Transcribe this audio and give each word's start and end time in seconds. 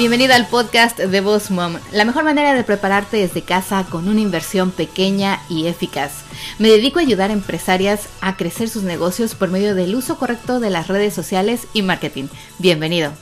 Bienvenido 0.00 0.32
al 0.32 0.46
podcast 0.46 0.98
de 0.98 1.20
Boss 1.20 1.50
Mom, 1.50 1.74
la 1.92 2.06
mejor 2.06 2.24
manera 2.24 2.54
de 2.54 2.64
prepararte 2.64 3.18
desde 3.18 3.42
casa 3.42 3.84
con 3.84 4.08
una 4.08 4.22
inversión 4.22 4.70
pequeña 4.70 5.42
y 5.50 5.66
eficaz. 5.66 6.22
Me 6.58 6.70
dedico 6.70 6.98
a 6.98 7.02
ayudar 7.02 7.28
a 7.28 7.34
empresarias 7.34 8.08
a 8.22 8.38
crecer 8.38 8.70
sus 8.70 8.82
negocios 8.82 9.34
por 9.34 9.50
medio 9.50 9.74
del 9.74 9.94
uso 9.94 10.16
correcto 10.16 10.58
de 10.58 10.70
las 10.70 10.88
redes 10.88 11.12
sociales 11.12 11.66
y 11.74 11.82
marketing. 11.82 12.28
Bienvenido. 12.58 13.12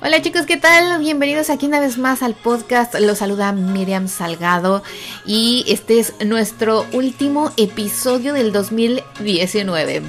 Hola 0.00 0.22
chicos, 0.22 0.46
¿qué 0.46 0.56
tal? 0.56 1.00
Bienvenidos 1.00 1.50
aquí 1.50 1.66
una 1.66 1.80
vez 1.80 1.98
más 1.98 2.22
al 2.22 2.34
podcast. 2.34 2.94
Los 3.00 3.18
saluda 3.18 3.50
Miriam 3.50 4.06
Salgado 4.06 4.84
y 5.26 5.64
este 5.66 5.98
es 5.98 6.14
nuestro 6.24 6.86
último 6.92 7.50
episodio 7.56 8.34
del 8.34 8.52
2019. 8.52 10.02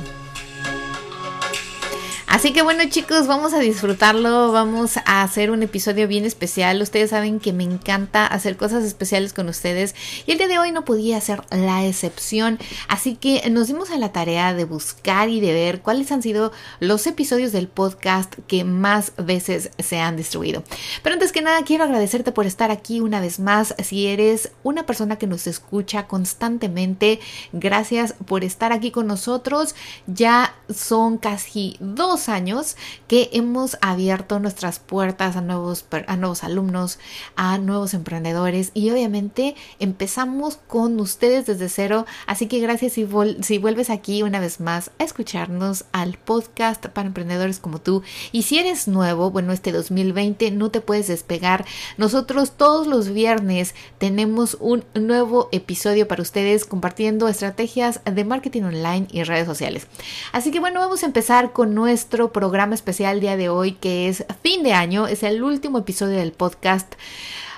Así 2.36 2.52
que 2.52 2.64
bueno 2.64 2.84
chicos, 2.90 3.28
vamos 3.28 3.54
a 3.54 3.60
disfrutarlo, 3.60 4.52
vamos 4.52 4.98
a 5.06 5.22
hacer 5.22 5.52
un 5.52 5.64
episodio 5.64 6.06
bien 6.06 6.26
especial. 6.26 6.82
Ustedes 6.82 7.12
saben 7.12 7.40
que 7.40 7.54
me 7.54 7.64
encanta 7.64 8.28
hacer 8.28 8.58
cosas 8.58 8.84
especiales 8.84 9.32
con 9.32 9.48
ustedes 9.48 9.96
y 10.28 10.34
el 10.34 10.38
día 10.38 10.50
de 10.50 10.60
hoy 10.60 10.74
no 10.74 10.84
podía 10.84 11.22
ser 11.22 11.44
la 11.50 11.86
excepción. 11.86 12.60
Así 12.90 13.16
que 13.16 13.50
nos 13.50 13.68
dimos 13.68 13.90
a 13.90 13.98
la 13.98 14.12
tarea 14.12 14.54
de 14.54 14.66
buscar 14.66 15.30
y 15.30 15.40
de 15.40 15.54
ver 15.54 15.82
cuáles 15.82 16.12
han 16.12 16.22
sido 16.22 16.52
los 16.82 17.08
episodios 17.08 17.54
del 17.54 17.70
podcast 17.70 18.34
que 18.48 18.66
más 18.66 19.14
veces 19.16 19.72
se 19.80 20.02
han 20.02 20.18
distribuido. 20.18 20.62
Pero 21.04 21.14
antes 21.14 21.32
que 21.32 21.42
nada 21.42 21.64
quiero 21.64 21.86
agradecerte 21.86 22.34
por 22.34 22.48
estar 22.48 22.70
aquí 22.70 23.00
una 23.00 23.22
vez 23.22 23.40
más. 23.40 23.74
Si 23.82 24.08
eres 24.08 24.52
una 24.62 24.86
persona 24.86 25.18
que 25.18 25.26
nos 25.26 25.48
escucha 25.48 26.08
constantemente, 26.08 27.22
gracias 27.54 28.14
por 28.26 28.44
estar 28.44 28.74
aquí 28.74 28.92
con 28.92 29.08
nosotros. 29.08 29.74
Ya 30.06 30.54
son 30.70 31.18
casi 31.18 31.78
dos 31.80 32.25
años 32.30 32.78
que 33.08 33.30
hemos 33.34 33.78
abierto 33.82 34.40
nuestras 34.40 34.80
puertas 34.80 35.36
a 35.36 35.42
nuevos, 35.42 35.86
a 36.08 36.16
nuevos 36.18 36.44
alumnos, 36.44 37.00
a 37.36 37.58
nuevos 37.58 37.94
emprendedores 37.94 38.72
y 38.74 38.90
obviamente 38.90 39.56
empezamos 39.80 40.58
con 40.68 41.00
ustedes 41.00 41.46
desde 41.46 41.70
cero. 41.70 42.06
Así 42.28 42.48
que 42.48 42.60
gracias 42.60 42.94
si, 42.94 43.08
si 43.42 43.58
vuelves 43.58 43.90
aquí 43.90 44.24
una 44.24 44.40
vez 44.40 44.60
más 44.60 44.92
a 45.00 45.04
escucharnos 45.04 45.86
al 45.92 46.18
podcast 46.18 46.86
para 46.88 47.08
emprendedores 47.08 47.60
como 47.60 47.80
tú. 47.80 48.04
Y 48.32 48.44
si 48.44 48.60
eres 48.60 48.88
nuevo, 48.88 49.32
bueno, 49.32 49.54
este 49.54 49.72
2020 49.72 50.52
no 50.52 50.72
te 50.72 50.82
puedes 50.82 51.08
despegar. 51.08 51.66
Nosotros 51.98 52.54
todos 52.54 52.88
los 52.88 53.10
viernes 53.10 53.76
tenemos 53.98 54.58
un 54.60 54.84
nuevo 54.94 55.50
episodio 55.52 56.08
para 56.08 56.22
ustedes 56.22 56.66
compartiendo 56.66 57.28
estrategias 57.28 58.02
de 58.06 58.26
marketing 58.26 58.64
online 58.64 59.08
y 59.12 59.24
redes 59.24 59.46
sociales. 59.46 59.88
Así 60.32 60.52
que 60.52 60.60
bueno, 60.60 60.80
vamos 60.80 61.04
a 61.04 61.08
empezar 61.08 61.54
con 61.54 61.76
nuestro 61.76 62.05
programa 62.06 62.76
especial 62.76 63.20
día 63.20 63.38
de 63.38 63.50
hoy, 63.50 63.74
que 63.74 64.08
es 64.08 64.26
fin 64.42 64.64
de 64.64 64.74
año, 64.74 65.08
es 65.08 65.24
el 65.24 65.44
último 65.44 65.80
episodio 65.80 66.18
del 66.18 66.32
podcast. 66.32 66.94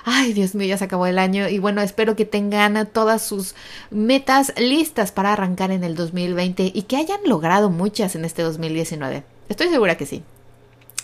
Ay, 0.04 0.32
Dios 0.32 0.54
mío, 0.54 0.68
ya 0.68 0.78
se 0.78 0.84
acabó 0.84 1.06
el 1.06 1.18
año 1.18 1.48
y 1.48 1.58
bueno, 1.58 1.82
espero 1.82 2.16
que 2.16 2.24
tengan 2.24 2.88
todas 2.92 3.22
sus 3.22 3.54
metas 3.90 4.52
listas 4.56 5.12
para 5.12 5.32
arrancar 5.32 5.70
en 5.70 5.84
el 5.84 5.94
2020 5.94 6.72
y 6.74 6.82
que 6.82 6.96
hayan 6.96 7.20
logrado 7.24 7.70
muchas 7.70 8.14
en 8.14 8.24
este 8.24 8.42
2019. 8.42 9.22
Estoy 9.48 9.68
segura 9.68 9.96
que 9.96 10.06
sí. 10.06 10.22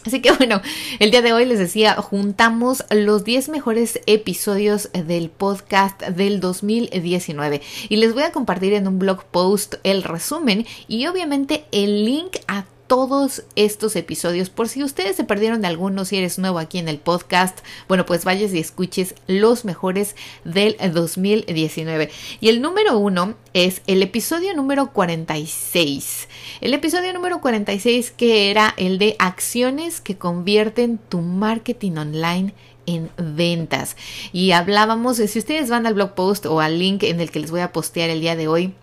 Así 0.07 0.21
que 0.21 0.33
bueno, 0.33 0.61
el 0.99 1.11
día 1.11 1.23
de 1.23 1.33
hoy 1.33 1.47
les 1.47 1.59
decía, 1.59 1.95
juntamos 1.97 2.85
los 2.91 3.25
10 3.25 3.49
mejores 3.49 4.01
episodios 4.07 4.91
del 4.93 5.31
podcast 5.31 6.03
del 6.03 6.41
2019 6.41 7.63
y 7.89 7.97
les 7.97 8.13
voy 8.13 8.25
a 8.25 8.33
compartir 8.33 8.75
en 8.75 8.87
un 8.87 8.99
blog 8.99 9.25
post 9.25 9.77
el 9.83 10.03
resumen 10.03 10.67
y 10.89 11.07
obviamente 11.07 11.65
el 11.73 12.05
link 12.05 12.37
a 12.49 12.65
todos 12.87 13.43
estos 13.57 13.97
episodios. 13.97 14.51
Por 14.51 14.69
si 14.69 14.83
ustedes 14.83 15.17
se 15.17 15.25
perdieron 15.25 15.61
de 15.61 15.69
algunos, 15.69 16.09
si 16.09 16.17
eres 16.17 16.39
nuevo 16.39 16.59
aquí 16.59 16.79
en 16.79 16.89
el 16.89 16.99
podcast, 16.99 17.59
bueno, 17.89 18.07
pues 18.07 18.25
vayas 18.25 18.53
y 18.53 18.59
escuches 18.59 19.15
los 19.27 19.65
mejores 19.65 20.17
del 20.45 20.77
2019. 20.93 22.11
Y 22.41 22.49
el 22.49 22.61
número 22.61 22.99
uno 22.99 23.35
es 23.53 23.83
el 23.87 24.03
episodio 24.03 24.55
número 24.55 24.93
46. 24.93 26.29
El 26.61 26.75
episodio 26.75 27.13
número 27.13 27.41
46 27.41 28.11
que 28.11 28.51
era 28.51 28.75
el 28.77 28.99
de 28.99 29.17
acciones 29.19 30.01
que 30.01 30.17
convierten 30.17 30.99
tu 30.99 31.21
marketing 31.21 31.97
online 31.97 32.55
en 32.87 33.11
ventas. 33.17 33.97
Y 34.33 34.53
hablábamos, 34.53 35.17
si 35.17 35.39
ustedes 35.39 35.71
van 35.71 35.87
al 35.87 35.95
blog 35.95 36.15
post 36.15 36.47
o 36.47 36.61
al 36.61 36.79
link 36.79 37.03
en 37.03 37.21
el 37.21 37.31
que 37.31 37.41
les 37.41 37.51
voy 37.51 37.61
a 37.61 37.73
postear 37.73 38.11
el 38.11 38.21
día 38.21 38.37
de 38.37 38.49
hoy, 38.49 38.75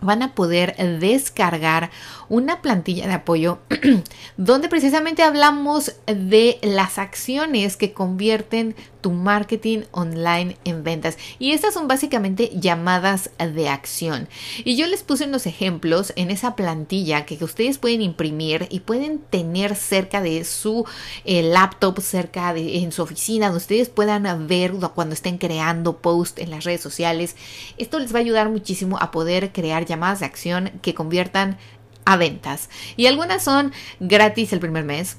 van 0.00 0.22
a 0.22 0.34
poder 0.34 0.76
descargar 1.00 1.90
una 2.28 2.62
plantilla 2.62 3.06
de 3.06 3.14
apoyo 3.14 3.58
donde 4.36 4.68
precisamente 4.68 5.22
hablamos 5.22 5.94
de 6.06 6.58
las 6.62 6.98
acciones 6.98 7.76
que 7.76 7.92
convierten 7.92 8.76
tu 9.00 9.10
marketing 9.12 9.80
online 9.92 10.56
en 10.64 10.84
ventas. 10.84 11.16
Y 11.38 11.52
estas 11.52 11.74
son 11.74 11.88
básicamente 11.88 12.50
llamadas 12.54 13.30
de 13.38 13.68
acción. 13.68 14.28
Y 14.64 14.76
yo 14.76 14.86
les 14.86 15.02
puse 15.02 15.24
unos 15.24 15.46
ejemplos 15.46 16.12
en 16.16 16.30
esa 16.30 16.54
plantilla 16.54 17.24
que 17.24 17.42
ustedes 17.42 17.78
pueden 17.78 18.02
imprimir 18.02 18.66
y 18.70 18.80
pueden 18.80 19.18
tener 19.18 19.74
cerca 19.74 20.20
de 20.20 20.44
su 20.44 20.84
eh, 21.24 21.42
laptop, 21.42 22.00
cerca 22.00 22.52
de 22.52 22.78
en 22.78 22.92
su 22.92 23.02
oficina, 23.02 23.46
donde 23.46 23.58
ustedes 23.58 23.88
puedan 23.88 24.46
ver 24.46 24.72
cuando 24.94 25.14
estén 25.14 25.38
creando 25.38 25.98
post 25.98 26.38
en 26.38 26.50
las 26.50 26.64
redes 26.64 26.80
sociales. 26.80 27.36
Esto 27.78 27.98
les 27.98 28.14
va 28.14 28.18
a 28.18 28.22
ayudar 28.22 28.50
muchísimo 28.50 28.98
a 29.00 29.10
poder 29.10 29.52
crear 29.52 29.86
llamadas 29.90 30.20
de 30.20 30.26
acción 30.26 30.70
que 30.80 30.94
conviertan 30.94 31.58
a 32.06 32.16
ventas. 32.16 32.70
Y 32.96 33.06
algunas 33.06 33.44
son 33.44 33.72
gratis 33.98 34.52
el 34.52 34.60
primer 34.60 34.84
mes. 34.84 35.18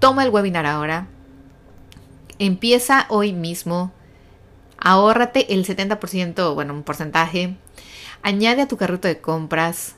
Toma 0.00 0.24
el 0.24 0.30
webinar 0.30 0.66
ahora. 0.66 1.06
Empieza 2.38 3.06
hoy 3.08 3.32
mismo. 3.32 3.92
Ahórrate 4.76 5.54
el 5.54 5.64
70%, 5.64 6.54
bueno, 6.54 6.74
un 6.74 6.82
porcentaje. 6.82 7.56
Añade 8.22 8.62
a 8.62 8.68
tu 8.68 8.76
carrito 8.76 9.08
de 9.08 9.20
compras. 9.20 9.96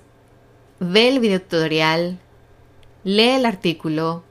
Ve 0.78 1.08
el 1.08 1.19
video 1.19 1.40
tutorial. 1.40 2.19
Lee 3.02 3.30
el 3.30 3.46
artículo. 3.46 4.22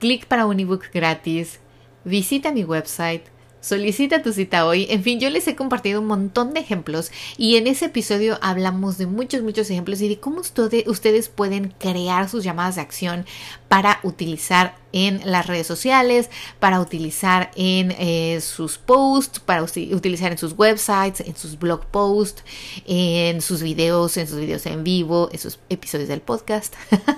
Clic 0.00 0.26
para 0.26 0.46
un 0.46 0.58
ebook 0.58 0.90
gratis. 0.92 1.60
Visita 2.04 2.52
mi 2.52 2.64
website 2.64 3.24
Solicita 3.60 4.22
tu 4.22 4.32
cita 4.32 4.66
hoy. 4.66 4.86
En 4.88 5.02
fin, 5.02 5.18
yo 5.18 5.30
les 5.30 5.48
he 5.48 5.56
compartido 5.56 6.00
un 6.00 6.06
montón 6.06 6.54
de 6.54 6.60
ejemplos 6.60 7.10
y 7.36 7.56
en 7.56 7.66
ese 7.66 7.86
episodio 7.86 8.38
hablamos 8.40 8.98
de 8.98 9.06
muchos, 9.06 9.42
muchos 9.42 9.68
ejemplos 9.70 10.00
y 10.00 10.08
de 10.08 10.20
cómo 10.20 10.40
ustedes 10.40 11.28
pueden 11.28 11.74
crear 11.78 12.28
sus 12.28 12.44
llamadas 12.44 12.76
de 12.76 12.82
acción 12.82 13.26
para 13.68 13.98
utilizar 14.04 14.76
en 14.92 15.20
las 15.24 15.46
redes 15.46 15.66
sociales, 15.66 16.30
para 16.60 16.80
utilizar 16.80 17.50
en 17.56 17.94
eh, 17.98 18.40
sus 18.40 18.78
posts, 18.78 19.40
para 19.40 19.62
utilizar 19.62 20.32
en 20.32 20.38
sus 20.38 20.52
websites, 20.56 21.20
en 21.20 21.36
sus 21.36 21.58
blog 21.58 21.84
posts, 21.86 22.44
en 22.86 23.40
sus 23.40 23.62
videos, 23.62 24.16
en 24.16 24.28
sus 24.28 24.38
videos 24.38 24.64
en 24.66 24.84
vivo, 24.84 25.28
en 25.32 25.38
sus 25.38 25.58
episodios 25.68 26.08
del 26.08 26.20
podcast. 26.20 26.74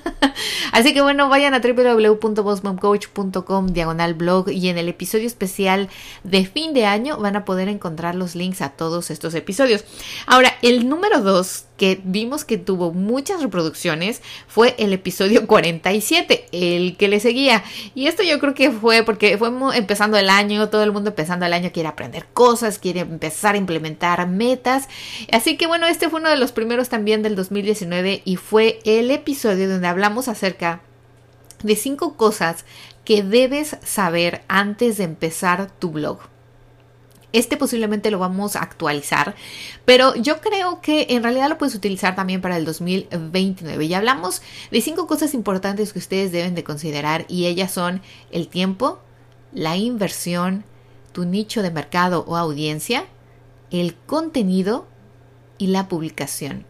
Así 0.72 0.94
que 0.94 1.02
bueno, 1.02 1.28
vayan 1.28 1.54
a 1.54 1.60
www.bossmomcoach.com 1.60 3.66
diagonal 3.68 4.14
blog 4.14 4.50
y 4.50 4.68
en 4.68 4.78
el 4.78 4.88
episodio 4.88 5.26
especial 5.26 5.88
de 6.24 6.46
fin 6.46 6.74
de 6.74 6.86
año 6.86 7.18
van 7.18 7.36
a 7.36 7.44
poder 7.44 7.68
encontrar 7.68 8.14
los 8.14 8.34
links 8.34 8.62
a 8.62 8.70
todos 8.70 9.10
estos 9.10 9.34
episodios. 9.34 9.84
Ahora, 10.26 10.49
el 10.62 10.88
número 10.88 11.20
dos 11.20 11.64
que 11.76 12.00
vimos 12.04 12.44
que 12.44 12.58
tuvo 12.58 12.92
muchas 12.92 13.42
reproducciones 13.42 14.20
fue 14.46 14.74
el 14.78 14.92
episodio 14.92 15.46
47, 15.46 16.46
el 16.52 16.96
que 16.96 17.08
le 17.08 17.20
seguía. 17.20 17.64
Y 17.94 18.06
esto 18.06 18.22
yo 18.22 18.38
creo 18.38 18.54
que 18.54 18.70
fue 18.70 19.02
porque 19.02 19.38
fue 19.38 19.50
empezando 19.74 20.18
el 20.18 20.28
año, 20.28 20.68
todo 20.68 20.82
el 20.82 20.92
mundo 20.92 21.10
empezando 21.10 21.46
el 21.46 21.52
año 21.52 21.70
quiere 21.72 21.88
aprender 21.88 22.26
cosas, 22.32 22.78
quiere 22.78 23.00
empezar 23.00 23.54
a 23.54 23.58
implementar 23.58 24.28
metas. 24.28 24.88
Así 25.32 25.56
que 25.56 25.66
bueno, 25.66 25.86
este 25.86 26.08
fue 26.10 26.20
uno 26.20 26.30
de 26.30 26.36
los 26.36 26.52
primeros 26.52 26.88
también 26.88 27.22
del 27.22 27.36
2019 27.36 28.22
y 28.24 28.36
fue 28.36 28.80
el 28.84 29.10
episodio 29.10 29.68
donde 29.68 29.88
hablamos 29.88 30.28
acerca 30.28 30.82
de 31.62 31.76
cinco 31.76 32.16
cosas 32.16 32.64
que 33.04 33.22
debes 33.22 33.76
saber 33.84 34.42
antes 34.48 34.98
de 34.98 35.04
empezar 35.04 35.70
tu 35.78 35.90
blog. 35.90 36.29
Este 37.32 37.56
posiblemente 37.56 38.10
lo 38.10 38.18
vamos 38.18 38.56
a 38.56 38.62
actualizar, 38.62 39.34
pero 39.84 40.14
yo 40.16 40.40
creo 40.40 40.80
que 40.80 41.06
en 41.10 41.22
realidad 41.22 41.48
lo 41.48 41.58
puedes 41.58 41.74
utilizar 41.74 42.16
también 42.16 42.40
para 42.40 42.56
el 42.56 42.64
2029. 42.64 43.84
Y 43.84 43.94
hablamos 43.94 44.42
de 44.70 44.80
cinco 44.80 45.06
cosas 45.06 45.34
importantes 45.34 45.92
que 45.92 46.00
ustedes 46.00 46.32
deben 46.32 46.54
de 46.54 46.64
considerar 46.64 47.26
y 47.28 47.46
ellas 47.46 47.70
son 47.70 48.02
el 48.32 48.48
tiempo, 48.48 49.00
la 49.52 49.76
inversión, 49.76 50.64
tu 51.12 51.24
nicho 51.24 51.62
de 51.62 51.70
mercado 51.70 52.24
o 52.26 52.36
audiencia, 52.36 53.06
el 53.70 53.94
contenido 53.94 54.86
y 55.58 55.68
la 55.68 55.88
publicación. 55.88 56.69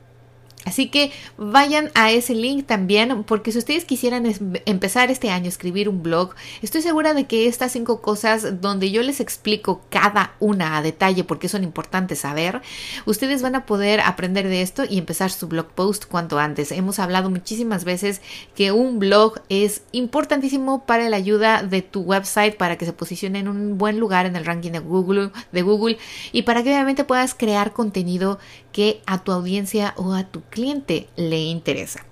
Así 0.67 0.89
que 0.89 1.11
vayan 1.39 1.91
a 1.95 2.11
ese 2.11 2.35
link 2.35 2.67
también, 2.67 3.25
porque 3.25 3.51
si 3.51 3.59
ustedes 3.59 3.87
quisieran 3.87 4.27
empezar 4.67 5.11
este 5.11 5.31
año 5.31 5.47
a 5.47 5.49
escribir 5.49 5.89
un 5.89 6.03
blog, 6.03 6.35
estoy 6.61 6.83
segura 6.83 7.15
de 7.15 7.27
que 7.27 7.47
estas 7.47 7.73
cinco 7.73 8.03
cosas 8.03 8.61
donde 8.61 8.91
yo 8.91 9.03
les 9.03 9.21
explico 9.21 9.81
cada 9.89 10.35
una 10.39 10.77
a 10.77 10.83
detalle 10.83 11.25
porque 11.25 11.49
son 11.49 11.65
importantes 11.65 12.21
saber, 12.21 12.61
ustedes 13.07 13.41
van 13.41 13.55
a 13.55 13.65
poder 13.65 14.01
aprender 14.01 14.49
de 14.49 14.61
esto 14.61 14.85
y 14.89 14.99
empezar 14.99 15.31
su 15.31 15.49
blog 15.49 15.69
post 15.69 16.05
cuanto 16.05 16.39
antes. 16.39 16.73
Hemos 16.73 16.99
hablado 16.99 17.31
muchísimas 17.31 17.85
veces 17.85 18.21
que 18.55 18.71
un 18.71 18.99
blog 18.99 19.41
es 19.49 19.83
importantísimo 19.93 20.85
para 20.85 21.09
la 21.09 21.17
ayuda 21.17 21.63
de 21.63 21.81
tu 21.81 22.03
website, 22.03 22.57
para 22.57 22.77
que 22.77 22.85
se 22.85 22.93
posicione 22.93 23.39
en 23.39 23.49
un 23.49 23.79
buen 23.79 23.99
lugar 23.99 24.27
en 24.27 24.37
el 24.37 24.45
ranking 24.45 24.73
de 24.73 24.81
Google, 24.81 25.31
de 25.53 25.63
Google 25.63 25.99
y 26.33 26.43
para 26.43 26.63
que 26.63 26.69
obviamente 26.69 27.05
puedas 27.05 27.35
crear 27.35 27.73
contenido 27.73 28.39
que 28.73 29.03
a 29.07 29.23
tu 29.25 29.33
audiencia 29.33 29.95
o 29.97 30.13
a 30.13 30.25
tu 30.25 30.43
cliente 30.43 31.09
le 31.17 31.41
interesa. 31.41 32.05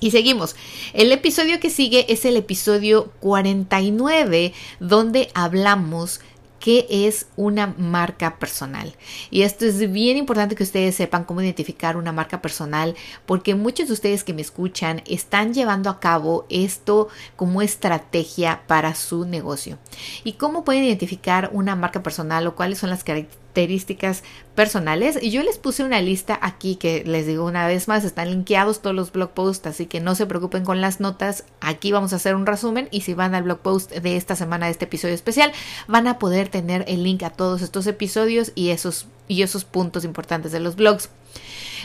Y 0.00 0.10
seguimos. 0.10 0.54
El 0.92 1.12
episodio 1.12 1.60
que 1.60 1.70
sigue 1.70 2.12
es 2.12 2.24
el 2.24 2.36
episodio 2.36 3.10
49, 3.20 4.52
donde 4.78 5.30
hablamos 5.34 6.20
qué 6.64 6.86
es 6.88 7.26
una 7.36 7.74
marca 7.78 8.38
personal. 8.38 8.94
Y 9.30 9.42
esto 9.42 9.66
es 9.66 9.92
bien 9.92 10.16
importante 10.16 10.54
que 10.54 10.62
ustedes 10.62 10.94
sepan 10.94 11.24
cómo 11.24 11.42
identificar 11.42 11.98
una 11.98 12.10
marca 12.10 12.40
personal, 12.40 12.94
porque 13.26 13.54
muchos 13.54 13.88
de 13.88 13.92
ustedes 13.92 14.24
que 14.24 14.32
me 14.32 14.40
escuchan 14.40 15.02
están 15.06 15.52
llevando 15.52 15.90
a 15.90 16.00
cabo 16.00 16.46
esto 16.48 17.08
como 17.36 17.60
estrategia 17.60 18.62
para 18.66 18.94
su 18.94 19.26
negocio. 19.26 19.78
¿Y 20.24 20.34
cómo 20.34 20.64
pueden 20.64 20.84
identificar 20.84 21.50
una 21.52 21.76
marca 21.76 22.02
personal 22.02 22.46
o 22.46 22.56
cuáles 22.56 22.78
son 22.78 22.90
las 22.90 23.04
características? 23.04 23.43
Características 23.54 24.24
personales. 24.54 25.18
Y 25.22 25.30
yo 25.30 25.42
les 25.42 25.58
puse 25.58 25.84
una 25.84 26.00
lista 26.00 26.38
aquí 26.42 26.76
que 26.76 27.04
les 27.06 27.26
digo 27.26 27.44
una 27.44 27.66
vez 27.66 27.88
más, 27.88 28.04
están 28.04 28.30
linkeados 28.30 28.82
todos 28.82 28.94
los 28.96 29.12
blog 29.12 29.30
posts, 29.30 29.66
así 29.68 29.86
que 29.86 30.00
no 30.00 30.14
se 30.14 30.26
preocupen 30.26 30.64
con 30.64 30.80
las 30.80 31.00
notas. 31.00 31.44
Aquí 31.60 31.92
vamos 31.92 32.12
a 32.12 32.16
hacer 32.16 32.34
un 32.34 32.46
resumen 32.46 32.88
y 32.90 33.02
si 33.02 33.14
van 33.14 33.34
al 33.34 33.44
blog 33.44 33.60
post 33.60 33.92
de 33.92 34.16
esta 34.16 34.34
semana 34.34 34.66
de 34.66 34.72
este 34.72 34.86
episodio 34.86 35.14
especial, 35.14 35.52
van 35.86 36.08
a 36.08 36.18
poder 36.18 36.48
tener 36.48 36.84
el 36.88 37.04
link 37.04 37.22
a 37.22 37.30
todos 37.30 37.62
estos 37.62 37.86
episodios 37.86 38.50
y 38.56 38.70
esos, 38.70 39.06
y 39.28 39.42
esos 39.42 39.64
puntos 39.64 40.04
importantes 40.04 40.50
de 40.50 40.60
los 40.60 40.74
blogs. 40.74 41.08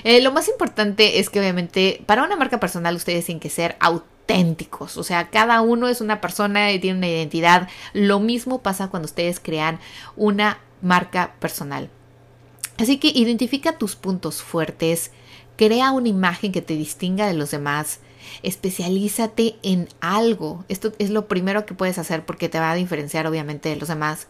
Eh, 0.04 0.22
lo 0.22 0.32
más 0.32 0.48
importante 0.48 1.20
es 1.20 1.30
que 1.30 1.40
obviamente 1.40 2.02
para 2.06 2.24
una 2.24 2.38
marca 2.38 2.60
personal 2.60 2.96
ustedes 2.96 3.26
tienen 3.26 3.42
que 3.42 3.50
ser 3.50 3.76
auténticos, 3.82 4.96
o 4.96 5.04
sea, 5.04 5.30
cada 5.30 5.60
uno 5.62 5.90
es 5.90 6.00
una 6.00 6.22
persona 6.22 6.72
y 6.72 6.80
tiene 6.80 7.00
una 7.00 7.10
identidad. 7.10 7.68
Lo 7.94 8.20
mismo 8.20 8.62
pasa 8.62 8.88
cuando 8.88 9.08
ustedes 9.08 9.42
crean 9.42 9.80
una 10.16 10.60
marca 10.82 11.36
personal. 11.40 11.90
Así 12.78 12.98
que 12.98 13.10
identifica 13.10 13.78
tus 13.78 13.96
puntos 13.96 14.42
fuertes, 14.42 15.12
crea 15.58 15.92
una 15.92 16.08
imagen 16.08 16.52
que 16.52 16.62
te 16.62 16.76
distinga 16.76 17.28
de 17.28 17.34
los 17.34 17.52
demás, 17.52 18.00
especialízate 18.44 19.58
en 19.64 19.88
algo. 20.02 20.66
Esto 20.68 20.94
es 21.00 21.10
lo 21.10 21.28
primero 21.28 21.66
que 21.66 21.74
puedes 21.74 21.98
hacer 21.98 22.26
porque 22.26 22.50
te 22.50 22.60
va 22.60 22.72
a 22.72 22.76
diferenciar 22.76 23.28
obviamente 23.28 23.70
de 23.70 23.76
los 23.76 23.90
demás. 23.90 24.28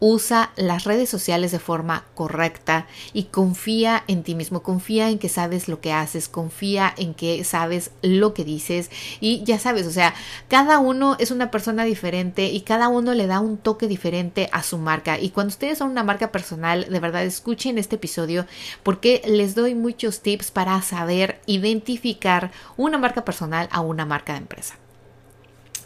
Usa 0.00 0.52
las 0.56 0.84
redes 0.84 1.08
sociales 1.08 1.50
de 1.50 1.58
forma 1.58 2.04
correcta 2.14 2.86
y 3.12 3.24
confía 3.24 4.04
en 4.06 4.22
ti 4.22 4.36
mismo, 4.36 4.62
confía 4.62 5.10
en 5.10 5.18
que 5.18 5.28
sabes 5.28 5.66
lo 5.68 5.80
que 5.80 5.92
haces, 5.92 6.28
confía 6.28 6.94
en 6.96 7.14
que 7.14 7.42
sabes 7.42 7.90
lo 8.02 8.32
que 8.32 8.44
dices 8.44 8.90
y 9.20 9.42
ya 9.44 9.58
sabes, 9.58 9.86
o 9.86 9.90
sea, 9.90 10.14
cada 10.46 10.78
uno 10.78 11.16
es 11.18 11.32
una 11.32 11.50
persona 11.50 11.84
diferente 11.84 12.46
y 12.46 12.60
cada 12.60 12.88
uno 12.88 13.12
le 13.14 13.26
da 13.26 13.40
un 13.40 13.58
toque 13.58 13.88
diferente 13.88 14.48
a 14.52 14.62
su 14.62 14.78
marca. 14.78 15.18
Y 15.18 15.30
cuando 15.30 15.50
ustedes 15.50 15.78
son 15.78 15.90
una 15.90 16.04
marca 16.04 16.30
personal, 16.30 16.86
de 16.88 17.00
verdad 17.00 17.24
escuchen 17.24 17.78
este 17.78 17.96
episodio 17.96 18.46
porque 18.82 19.22
les 19.26 19.54
doy 19.54 19.74
muchos 19.74 20.20
tips 20.20 20.50
para 20.50 20.80
saber 20.82 21.40
identificar 21.46 22.52
una 22.76 22.98
marca 22.98 23.24
personal 23.28 23.68
a 23.70 23.82
una 23.82 24.06
marca 24.06 24.32
de 24.32 24.38
empresa. 24.38 24.76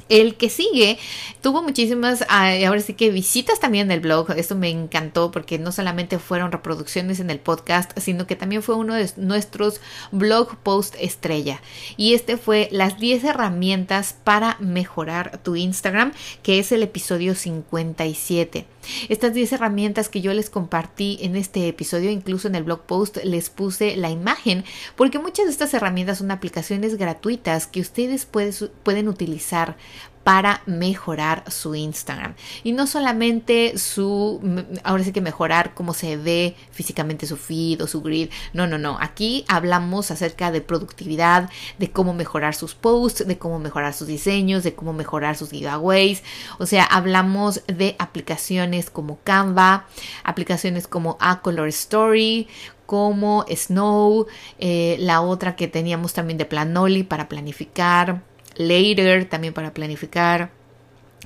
El 0.08 0.36
que 0.36 0.48
sigue 0.48 0.96
tuvo 1.40 1.60
muchísimas, 1.60 2.24
ahora 2.28 2.80
sí 2.80 2.94
que 2.94 3.10
visitas 3.10 3.58
también 3.58 3.88
del 3.88 3.98
blog. 3.98 4.30
Esto 4.30 4.54
me 4.54 4.68
encantó 4.68 5.32
porque 5.32 5.58
no 5.58 5.72
solamente 5.72 6.20
fueron 6.20 6.52
reproducciones 6.52 7.18
en 7.18 7.30
el 7.30 7.40
podcast, 7.40 7.98
sino 7.98 8.28
que 8.28 8.36
también 8.36 8.62
fue 8.62 8.76
uno 8.76 8.94
de 8.94 9.10
nuestros 9.16 9.80
blog 10.12 10.56
post 10.58 10.94
estrella. 11.00 11.60
Y 11.96 12.14
este 12.14 12.36
fue 12.36 12.68
las 12.70 13.00
10 13.00 13.24
herramientas 13.24 14.14
para 14.22 14.56
mejorar 14.60 15.40
tu 15.42 15.56
Instagram, 15.56 16.12
que 16.44 16.60
es 16.60 16.70
el 16.70 16.84
episodio 16.84 17.34
57. 17.34 18.66
Estas 19.08 19.34
10 19.34 19.52
herramientas 19.52 20.08
que 20.08 20.20
yo 20.20 20.32
les 20.34 20.50
compartí 20.50 21.18
en 21.22 21.36
este 21.36 21.68
episodio, 21.68 22.10
incluso 22.10 22.48
en 22.48 22.54
el 22.54 22.64
blog 22.64 22.82
post 22.82 23.18
les 23.24 23.50
puse 23.50 23.96
la 23.96 24.10
imagen, 24.10 24.64
porque 24.96 25.18
muchas 25.18 25.46
de 25.46 25.52
estas 25.52 25.74
herramientas 25.74 26.18
son 26.18 26.30
aplicaciones 26.30 26.96
gratuitas 26.96 27.66
que 27.66 27.80
ustedes 27.80 28.26
pueden 28.26 29.08
utilizar 29.08 29.76
para 30.24 30.62
mejorar 30.66 31.44
su 31.50 31.74
Instagram. 31.74 32.34
Y 32.62 32.72
no 32.72 32.86
solamente 32.86 33.78
su, 33.78 34.40
ahora 34.84 35.04
sí 35.04 35.12
que 35.12 35.20
mejorar 35.20 35.74
cómo 35.74 35.94
se 35.94 36.16
ve 36.16 36.56
físicamente 36.70 37.26
su 37.26 37.36
feed 37.36 37.82
o 37.82 37.86
su 37.86 38.02
grid. 38.02 38.30
No, 38.52 38.66
no, 38.66 38.78
no. 38.78 38.98
Aquí 39.00 39.44
hablamos 39.48 40.10
acerca 40.10 40.50
de 40.50 40.60
productividad, 40.60 41.50
de 41.78 41.90
cómo 41.90 42.14
mejorar 42.14 42.54
sus 42.54 42.74
posts, 42.74 43.26
de 43.26 43.38
cómo 43.38 43.58
mejorar 43.58 43.94
sus 43.94 44.08
diseños, 44.08 44.62
de 44.62 44.74
cómo 44.74 44.92
mejorar 44.92 45.36
sus 45.36 45.50
giveaways. 45.50 46.22
O 46.58 46.66
sea, 46.66 46.84
hablamos 46.84 47.62
de 47.66 47.96
aplicaciones 47.98 48.90
como 48.90 49.18
Canva, 49.24 49.86
aplicaciones 50.24 50.86
como 50.86 51.16
A 51.20 51.40
Color 51.40 51.68
Story, 51.68 52.48
como 52.86 53.44
Snow, 53.48 54.26
eh, 54.58 54.96
la 55.00 55.22
otra 55.22 55.56
que 55.56 55.66
teníamos 55.66 56.12
también 56.12 56.36
de 56.36 56.44
Planoli 56.44 57.04
para 57.04 57.28
planificar 57.28 58.22
Later 58.56 59.28
también 59.28 59.54
para 59.54 59.74
planificar. 59.74 60.50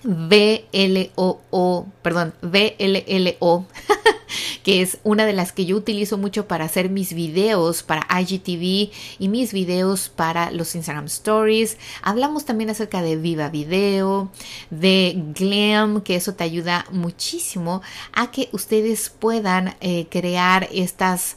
VLOO, 0.07 1.87
perdón, 2.03 2.35
VLLO, 2.43 3.67
que 4.63 4.83
es 4.83 4.99
una 5.03 5.27
de 5.27 5.33
las 5.33 5.53
que 5.53 5.65
yo 5.65 5.77
utilizo 5.77 6.19
mucho 6.19 6.47
para 6.47 6.65
hacer 6.65 6.91
mis 6.91 7.13
videos 7.13 7.83
para 7.83 8.07
IGTV 8.21 8.93
y 9.19 9.29
mis 9.29 9.53
videos 9.53 10.09
para 10.09 10.51
los 10.51 10.75
Instagram 10.75 11.07
Stories. 11.07 11.79
Hablamos 12.03 12.45
también 12.45 12.71
acerca 12.71 13.03
de 13.03 13.17
Viva 13.17 13.49
Video, 13.49 14.31
de 14.71 15.15
Glam, 15.35 16.03
que 16.03 16.17
eso 16.17 16.35
te 16.35 16.45
ayuda 16.45 16.87
muchísimo 16.91 17.83
a 18.13 18.31
que 18.31 18.49
ustedes 18.53 19.11
puedan 19.11 19.75
eh, 19.81 20.07
crear 20.11 20.69
estas 20.73 21.37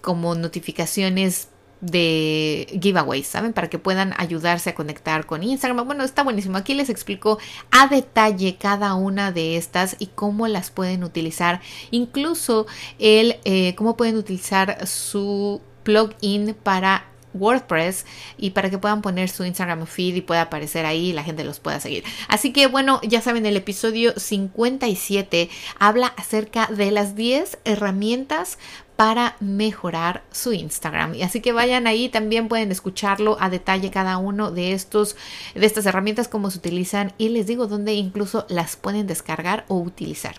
como 0.00 0.34
notificaciones 0.34 1.48
de 1.80 2.78
giveaways, 2.80 3.26
¿saben? 3.26 3.52
Para 3.52 3.70
que 3.70 3.78
puedan 3.78 4.14
ayudarse 4.16 4.70
a 4.70 4.74
conectar 4.74 5.26
con 5.26 5.42
Instagram. 5.42 5.86
Bueno, 5.86 6.04
está 6.04 6.22
buenísimo. 6.22 6.56
Aquí 6.56 6.74
les 6.74 6.90
explico 6.90 7.38
a 7.70 7.86
detalle 7.86 8.56
cada 8.56 8.94
una 8.94 9.32
de 9.32 9.56
estas 9.56 9.96
y 9.98 10.06
cómo 10.06 10.48
las 10.48 10.70
pueden 10.70 11.04
utilizar. 11.04 11.60
Incluso 11.90 12.66
el 12.98 13.38
eh, 13.44 13.74
cómo 13.76 13.96
pueden 13.96 14.16
utilizar 14.16 14.86
su 14.86 15.60
plugin 15.84 16.54
para 16.62 17.04
WordPress 17.34 18.04
y 18.36 18.50
para 18.50 18.70
que 18.70 18.78
puedan 18.78 19.02
poner 19.02 19.28
su 19.28 19.44
Instagram 19.44 19.86
feed 19.86 20.16
y 20.16 20.20
pueda 20.20 20.42
aparecer 20.42 20.86
ahí 20.86 21.10
y 21.10 21.12
la 21.12 21.24
gente 21.24 21.44
los 21.44 21.60
pueda 21.60 21.80
seguir. 21.80 22.04
Así 22.28 22.52
que 22.52 22.66
bueno, 22.66 23.00
ya 23.02 23.20
saben, 23.20 23.46
el 23.46 23.56
episodio 23.56 24.12
57 24.16 25.48
habla 25.78 26.08
acerca 26.16 26.66
de 26.66 26.90
las 26.90 27.14
10 27.14 27.58
herramientas 27.64 28.58
para 28.98 29.36
mejorar 29.38 30.24
su 30.32 30.52
Instagram. 30.52 31.14
Y 31.14 31.22
así 31.22 31.40
que 31.40 31.52
vayan 31.52 31.86
ahí, 31.86 32.08
también 32.08 32.48
pueden 32.48 32.72
escucharlo 32.72 33.36
a 33.38 33.48
detalle 33.48 33.92
cada 33.92 34.18
uno 34.18 34.50
de 34.50 34.72
estos 34.72 35.14
de 35.54 35.64
estas 35.64 35.86
herramientas 35.86 36.26
cómo 36.26 36.50
se 36.50 36.58
utilizan 36.58 37.12
y 37.16 37.28
les 37.28 37.46
digo 37.46 37.68
dónde 37.68 37.92
incluso 37.92 38.44
las 38.48 38.74
pueden 38.74 39.06
descargar 39.06 39.64
o 39.68 39.76
utilizar. 39.76 40.34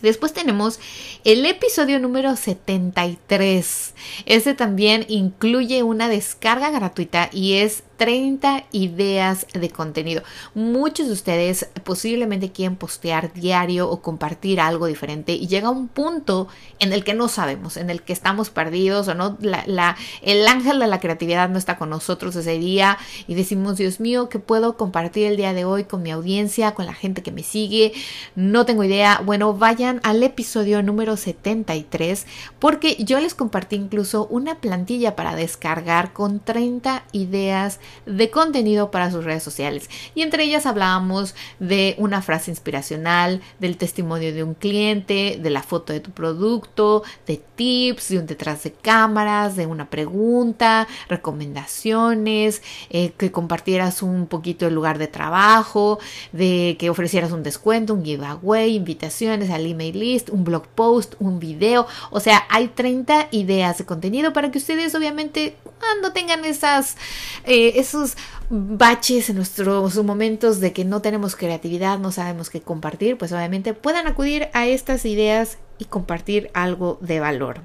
Después 0.00 0.32
tenemos 0.32 0.80
el 1.24 1.44
episodio 1.44 2.00
número 2.00 2.34
73. 2.34 3.94
Este 4.24 4.54
también 4.54 5.04
incluye 5.08 5.82
una 5.82 6.08
descarga 6.08 6.70
gratuita 6.70 7.28
y 7.30 7.56
es 7.56 7.82
30 7.96 8.64
ideas 8.72 9.46
de 9.52 9.70
contenido. 9.70 10.22
Muchos 10.54 11.06
de 11.06 11.12
ustedes 11.12 11.68
posiblemente 11.84 12.52
quieren 12.52 12.76
postear 12.76 13.32
diario 13.32 13.88
o 13.88 14.02
compartir 14.02 14.60
algo 14.60 14.86
diferente 14.86 15.32
y 15.32 15.46
llega 15.46 15.70
un 15.70 15.88
punto 15.88 16.48
en 16.78 16.92
el 16.92 17.04
que 17.04 17.14
no 17.14 17.28
sabemos, 17.28 17.76
en 17.76 17.90
el 17.90 18.02
que 18.02 18.12
estamos 18.12 18.50
perdidos 18.50 19.08
o 19.08 19.14
no, 19.14 19.36
la, 19.40 19.96
el 20.22 20.46
ángel 20.46 20.78
de 20.78 20.86
la 20.86 21.00
creatividad 21.00 21.48
no 21.48 21.58
está 21.58 21.76
con 21.76 21.90
nosotros 21.90 22.36
ese 22.36 22.58
día 22.58 22.98
y 23.26 23.34
decimos, 23.34 23.76
Dios 23.76 24.00
mío, 24.00 24.28
¿qué 24.28 24.38
puedo 24.38 24.76
compartir 24.76 25.26
el 25.26 25.36
día 25.36 25.52
de 25.52 25.64
hoy 25.64 25.84
con 25.84 26.02
mi 26.02 26.10
audiencia, 26.10 26.74
con 26.74 26.86
la 26.86 26.94
gente 26.94 27.22
que 27.22 27.32
me 27.32 27.42
sigue? 27.42 27.92
No 28.34 28.64
tengo 28.66 28.84
idea. 28.84 29.20
Bueno, 29.24 29.54
vayan 29.54 30.00
al 30.02 30.22
episodio 30.22 30.82
número 30.82 31.16
73 31.16 32.26
porque 32.58 32.96
yo 32.98 33.20
les 33.20 33.34
compartí 33.34 33.76
incluso 33.76 34.26
una 34.26 34.56
plantilla 34.56 35.16
para 35.16 35.36
descargar 35.36 36.12
con 36.12 36.40
30 36.40 37.04
ideas 37.12 37.80
de 38.06 38.30
contenido 38.30 38.90
para 38.90 39.10
sus 39.10 39.24
redes 39.24 39.42
sociales. 39.42 39.88
Y 40.14 40.22
entre 40.22 40.44
ellas 40.44 40.66
hablábamos 40.66 41.34
de 41.58 41.94
una 41.98 42.22
frase 42.22 42.50
inspiracional, 42.50 43.40
del 43.58 43.76
testimonio 43.76 44.32
de 44.32 44.42
un 44.42 44.54
cliente, 44.54 45.38
de 45.40 45.50
la 45.50 45.62
foto 45.62 45.92
de 45.92 46.00
tu 46.00 46.10
producto, 46.10 47.02
de 47.26 47.40
tips, 47.56 48.08
de 48.08 48.18
un 48.18 48.26
detrás 48.26 48.62
de 48.62 48.72
cámaras, 48.72 49.56
de 49.56 49.66
una 49.66 49.90
pregunta, 49.90 50.86
recomendaciones, 51.08 52.62
eh, 52.90 53.12
que 53.16 53.30
compartieras 53.30 54.02
un 54.02 54.26
poquito 54.26 54.66
el 54.66 54.74
lugar 54.74 54.98
de 54.98 55.08
trabajo, 55.08 55.98
de 56.32 56.76
que 56.78 56.90
ofrecieras 56.90 57.32
un 57.32 57.42
descuento, 57.42 57.94
un 57.94 58.04
giveaway, 58.04 58.74
invitaciones 58.74 59.50
al 59.50 59.66
email 59.66 59.98
list, 59.98 60.30
un 60.30 60.44
blog 60.44 60.66
post, 60.68 61.14
un 61.18 61.38
video. 61.38 61.86
O 62.10 62.20
sea, 62.20 62.44
hay 62.48 62.68
30 62.68 63.28
ideas 63.30 63.78
de 63.78 63.84
contenido 63.84 64.32
para 64.32 64.50
que 64.50 64.58
ustedes 64.58 64.94
obviamente 64.94 65.56
cuando 65.78 66.12
tengan 66.12 66.44
esas, 66.44 66.96
eh, 67.44 67.73
esos 67.74 68.16
baches 68.50 69.30
en 69.30 69.36
nuestros 69.36 70.02
momentos 70.02 70.60
de 70.60 70.72
que 70.72 70.84
no 70.84 71.02
tenemos 71.02 71.36
creatividad, 71.36 71.98
no 71.98 72.12
sabemos 72.12 72.50
qué 72.50 72.60
compartir, 72.60 73.18
pues 73.18 73.32
obviamente 73.32 73.74
puedan 73.74 74.06
acudir 74.06 74.48
a 74.52 74.66
estas 74.66 75.04
ideas 75.04 75.58
y 75.78 75.86
compartir 75.86 76.50
algo 76.54 76.98
de 77.00 77.20
valor. 77.20 77.60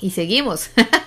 Y 0.00 0.10
seguimos. 0.10 0.70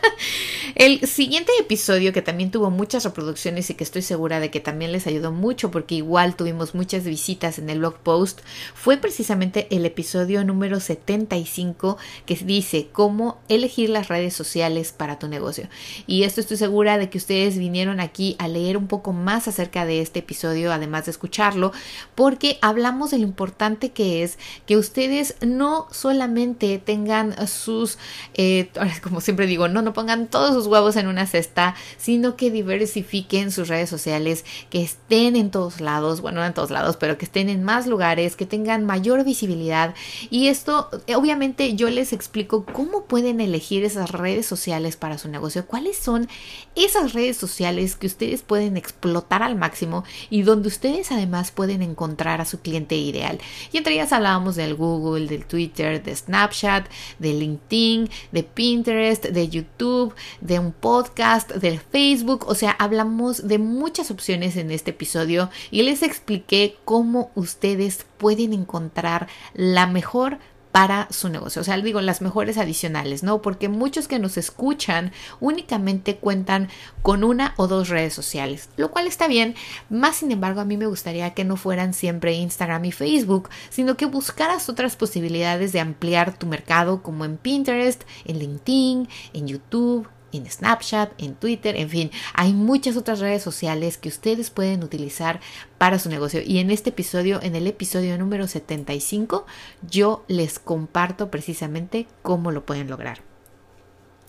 El 0.76 1.08
siguiente 1.08 1.52
episodio 1.60 2.14
que 2.14 2.24
también 2.24 2.50
tuvo 2.50 2.72
muchas 2.72 3.04
reproducciones 3.04 3.70
y 3.70 3.76
que 3.76 3.84
estoy 3.84 4.02
segura 4.02 4.40
de 4.40 4.50
que 4.50 4.60
también 4.60 4.92
les 4.92 5.06
ayudó 5.06 5.32
mucho 5.32 5.70
porque 5.70 5.94
igual 5.94 6.36
tuvimos 6.36 6.74
muchas 6.74 7.04
visitas 7.04 7.60
en 7.60 7.70
el 7.70 7.78
blog 7.78 7.98
post 7.98 8.42
fue 8.74 8.98
precisamente 8.98 9.68
el 9.70 9.86
episodio 9.86 10.44
número 10.44 10.80
75 10.80 11.98
que 12.26 12.36
dice 12.36 12.88
cómo 12.92 13.40
elegir 13.50 13.92
las 13.92 14.08
redes 14.08 14.34
sociales 14.34 14.92
para 14.92 15.20
tu 15.20 15.28
negocio. 15.28 15.70
Y 16.08 16.24
esto 16.24 16.42
estoy 16.42 16.58
segura 16.58 16.98
de 16.98 17.10
que 17.10 17.20
ustedes 17.20 17.60
vinieron 17.60 18.00
aquí 18.00 18.36
a 18.40 18.48
leer 18.48 18.76
un 18.76 18.88
poco 18.88 19.14
más 19.14 19.48
acerca 19.48 19.86
de 19.86 20.02
este 20.02 20.20
episodio 20.20 20.74
además 20.74 21.06
de 21.06 21.12
escucharlo 21.12 21.72
porque 22.16 22.58
hablamos 22.62 23.12
de 23.12 23.20
lo 23.20 23.26
importante 23.26 23.92
que 23.92 24.24
es 24.24 24.40
que 24.66 24.78
ustedes 24.78 25.36
no 25.42 25.88
solamente 25.92 26.80
tengan 26.80 27.48
sus, 27.48 28.00
eh, 28.34 28.70
como 29.04 29.22
siempre 29.22 29.46
digo, 29.46 29.68
no, 29.68 29.84
no 29.84 29.94
pongan 29.94 30.28
todos 30.28 30.56
sus 30.56 30.63
huevos 30.68 30.96
en 30.96 31.08
una 31.08 31.26
cesta, 31.26 31.76
sino 31.98 32.36
que 32.36 32.52
diversifiquen 32.52 33.52
sus 33.52 33.68
redes 33.68 33.90
sociales, 33.90 34.46
que 34.70 34.82
estén 34.82 35.36
en 35.36 35.52
todos 35.52 35.82
lados, 35.82 36.22
bueno, 36.22 36.42
no 36.42 36.46
en 36.46 36.54
todos 36.54 36.72
lados, 36.72 36.98
pero 36.98 37.18
que 37.18 37.26
estén 37.26 37.50
en 37.50 37.64
más 37.64 37.88
lugares, 37.88 38.36
que 38.36 38.46
tengan 38.46 38.86
mayor 38.86 39.24
visibilidad. 39.24 39.94
Y 40.30 40.48
esto, 40.48 40.90
obviamente, 41.16 41.76
yo 41.76 41.90
les 41.90 42.14
explico 42.14 42.66
cómo 42.66 43.06
pueden 43.06 43.42
elegir 43.42 43.84
esas 43.84 44.12
redes 44.12 44.46
sociales 44.46 44.98
para 44.98 45.18
su 45.18 45.30
negocio, 45.30 45.66
cuáles 45.66 45.98
son 45.98 46.28
esas 46.76 47.14
redes 47.14 47.38
sociales 47.38 47.96
que 47.96 48.08
ustedes 48.08 48.42
pueden 48.42 48.78
explotar 48.78 49.44
al 49.44 49.56
máximo 49.56 50.04
y 50.30 50.42
donde 50.44 50.68
ustedes 50.68 51.12
además 51.12 51.52
pueden 51.52 51.82
encontrar 51.82 52.42
a 52.42 52.46
su 52.46 52.60
cliente 52.60 52.96
ideal. 52.96 53.40
Y 53.72 53.78
entre 53.78 53.94
ellas 53.94 54.14
hablábamos 54.14 54.56
del 54.56 54.76
Google, 54.76 55.28
del 55.28 55.46
Twitter, 55.46 56.04
de 56.04 56.16
Snapchat, 56.16 56.88
de 57.20 57.34
LinkedIn, 57.34 58.10
de 58.32 58.44
Pinterest, 58.44 59.26
de 59.26 59.50
YouTube, 59.50 60.14
de 60.42 60.53
un 60.60 60.72
podcast, 60.72 61.52
del 61.52 61.80
Facebook, 61.80 62.46
o 62.48 62.56
sea, 62.56 62.72
hablamos 62.72 63.48
de 63.48 63.58
muchas 63.58 64.12
opciones 64.12 64.56
en 64.58 64.72
este 64.72 64.92
episodio 64.92 65.50
y 65.72 65.84
les 65.84 66.04
expliqué 66.04 66.78
cómo 66.86 67.32
ustedes 67.36 68.06
pueden 68.18 68.54
encontrar 68.54 69.28
la 69.54 69.88
mejor 69.88 70.40
para 70.74 71.08
su 71.12 71.30
negocio. 71.30 71.62
O 71.62 71.64
sea, 71.64 71.78
digo, 71.78 72.02
las 72.02 72.24
mejores 72.24 72.58
adicionales, 72.58 73.22
¿no? 73.22 73.44
Porque 73.44 73.70
muchos 73.70 74.08
que 74.08 74.18
nos 74.18 74.38
escuchan 74.38 75.12
únicamente 75.40 76.16
cuentan 76.16 76.68
con 77.04 77.24
una 77.24 77.54
o 77.58 77.68
dos 77.68 77.90
redes 77.90 78.16
sociales, 78.16 78.70
lo 78.76 78.90
cual 78.90 79.06
está 79.06 79.28
bien. 79.28 79.54
Más 79.92 80.16
sin 80.16 80.32
embargo, 80.32 80.62
a 80.62 80.66
mí 80.66 80.76
me 80.76 80.88
gustaría 80.88 81.36
que 81.36 81.46
no 81.46 81.58
fueran 81.58 81.94
siempre 81.94 82.34
Instagram 82.34 82.86
y 82.86 82.92
Facebook, 82.92 83.50
sino 83.70 83.98
que 83.98 84.08
buscaras 84.08 84.68
otras 84.68 84.96
posibilidades 84.96 85.74
de 85.74 85.80
ampliar 85.80 86.36
tu 86.40 86.48
mercado 86.48 87.04
como 87.04 87.24
en 87.24 87.38
Pinterest, 87.38 88.02
en 88.26 88.40
LinkedIn, 88.40 89.08
en 89.34 89.48
YouTube, 89.48 90.08
en 90.34 90.50
Snapchat, 90.50 91.12
en 91.22 91.36
Twitter, 91.36 91.76
en 91.76 91.90
fin, 91.90 92.12
hay 92.34 92.54
muchas 92.54 92.98
otras 92.98 93.20
redes 93.20 93.44
sociales 93.44 93.98
que 93.98 94.10
ustedes 94.10 94.50
pueden 94.50 94.84
utilizar 94.84 95.40
para 95.78 96.00
su 96.00 96.10
negocio. 96.10 96.42
Y 96.46 96.60
en 96.60 96.72
este 96.72 96.90
episodio, 96.90 97.42
en 97.42 97.56
el 97.56 97.68
episodio 97.68 98.18
número 98.18 98.48
75, 98.48 99.46
yo 99.90 100.24
les 100.28 100.60
comparto 100.60 101.30
precisamente 101.30 102.08
cómo 102.22 102.52
lo 102.52 102.66
pueden 102.66 102.90
lograr. 102.90 103.33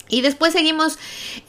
Y 0.09 0.21
después 0.21 0.53
seguimos. 0.53 0.99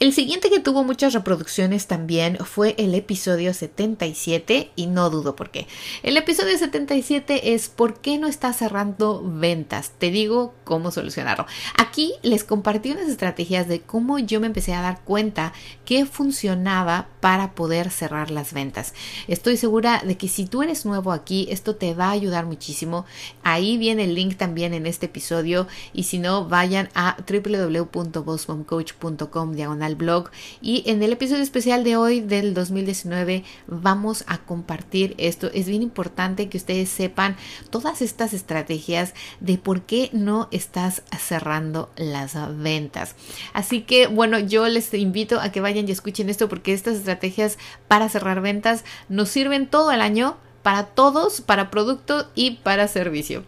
El 0.00 0.12
siguiente 0.12 0.48
que 0.48 0.60
tuvo 0.60 0.82
muchas 0.82 1.12
reproducciones 1.12 1.86
también 1.86 2.38
fue 2.38 2.74
el 2.78 2.94
episodio 2.94 3.52
77 3.52 4.70
y 4.74 4.86
no 4.86 5.10
dudo 5.10 5.36
por 5.36 5.50
qué. 5.50 5.66
El 6.02 6.16
episodio 6.16 6.56
77 6.56 7.54
es 7.54 7.68
¿por 7.68 8.00
qué 8.00 8.18
no 8.18 8.26
estás 8.26 8.56
cerrando 8.56 9.22
ventas? 9.24 9.92
Te 9.98 10.10
digo 10.10 10.54
cómo 10.64 10.90
solucionarlo. 10.90 11.46
Aquí 11.76 12.14
les 12.22 12.44
compartí 12.44 12.92
unas 12.92 13.08
estrategias 13.08 13.68
de 13.68 13.82
cómo 13.82 14.18
yo 14.18 14.40
me 14.40 14.46
empecé 14.46 14.72
a 14.72 14.82
dar 14.82 15.00
cuenta 15.02 15.52
que 15.84 16.06
funcionaba 16.06 17.08
para 17.20 17.52
poder 17.52 17.90
cerrar 17.90 18.30
las 18.30 18.54
ventas. 18.54 18.94
Estoy 19.28 19.56
segura 19.56 20.02
de 20.04 20.16
que 20.16 20.28
si 20.28 20.46
tú 20.46 20.62
eres 20.62 20.86
nuevo 20.86 21.12
aquí, 21.12 21.46
esto 21.50 21.76
te 21.76 21.94
va 21.94 22.06
a 22.06 22.12
ayudar 22.12 22.46
muchísimo. 22.46 23.04
Ahí 23.42 23.76
viene 23.76 24.04
el 24.04 24.14
link 24.14 24.36
también 24.36 24.72
en 24.72 24.86
este 24.86 25.06
episodio 25.06 25.66
y 25.92 26.04
si 26.04 26.18
no, 26.18 26.48
vayan 26.48 26.88
a 26.94 27.16
www.vos 27.28 28.45
coach.com 28.46 29.52
diagonal 29.52 29.94
blog 29.94 30.30
y 30.60 30.82
en 30.86 31.02
el 31.02 31.12
episodio 31.12 31.42
especial 31.42 31.84
de 31.84 31.96
hoy 31.96 32.20
del 32.20 32.54
2019 32.54 33.44
vamos 33.66 34.24
a 34.26 34.38
compartir 34.38 35.14
esto. 35.18 35.50
Es 35.52 35.66
bien 35.66 35.82
importante 35.82 36.48
que 36.48 36.58
ustedes 36.58 36.88
sepan 36.88 37.36
todas 37.70 38.02
estas 38.02 38.32
estrategias 38.32 39.14
de 39.40 39.58
por 39.58 39.82
qué 39.82 40.10
no 40.12 40.48
estás 40.50 41.02
cerrando 41.18 41.90
las 41.96 42.34
ventas. 42.58 43.16
Así 43.52 43.82
que 43.82 44.06
bueno, 44.06 44.38
yo 44.38 44.66
les 44.68 44.92
invito 44.94 45.40
a 45.40 45.50
que 45.50 45.60
vayan 45.60 45.88
y 45.88 45.92
escuchen 45.92 46.30
esto 46.30 46.48
porque 46.48 46.72
estas 46.72 46.96
estrategias 46.96 47.58
para 47.88 48.08
cerrar 48.08 48.40
ventas 48.40 48.84
nos 49.08 49.28
sirven 49.28 49.66
todo 49.66 49.90
el 49.92 50.00
año 50.00 50.36
para 50.66 50.82
todos, 50.82 51.42
para 51.42 51.70
producto 51.70 52.28
y 52.34 52.56
para 52.56 52.88
servicio. 52.88 53.44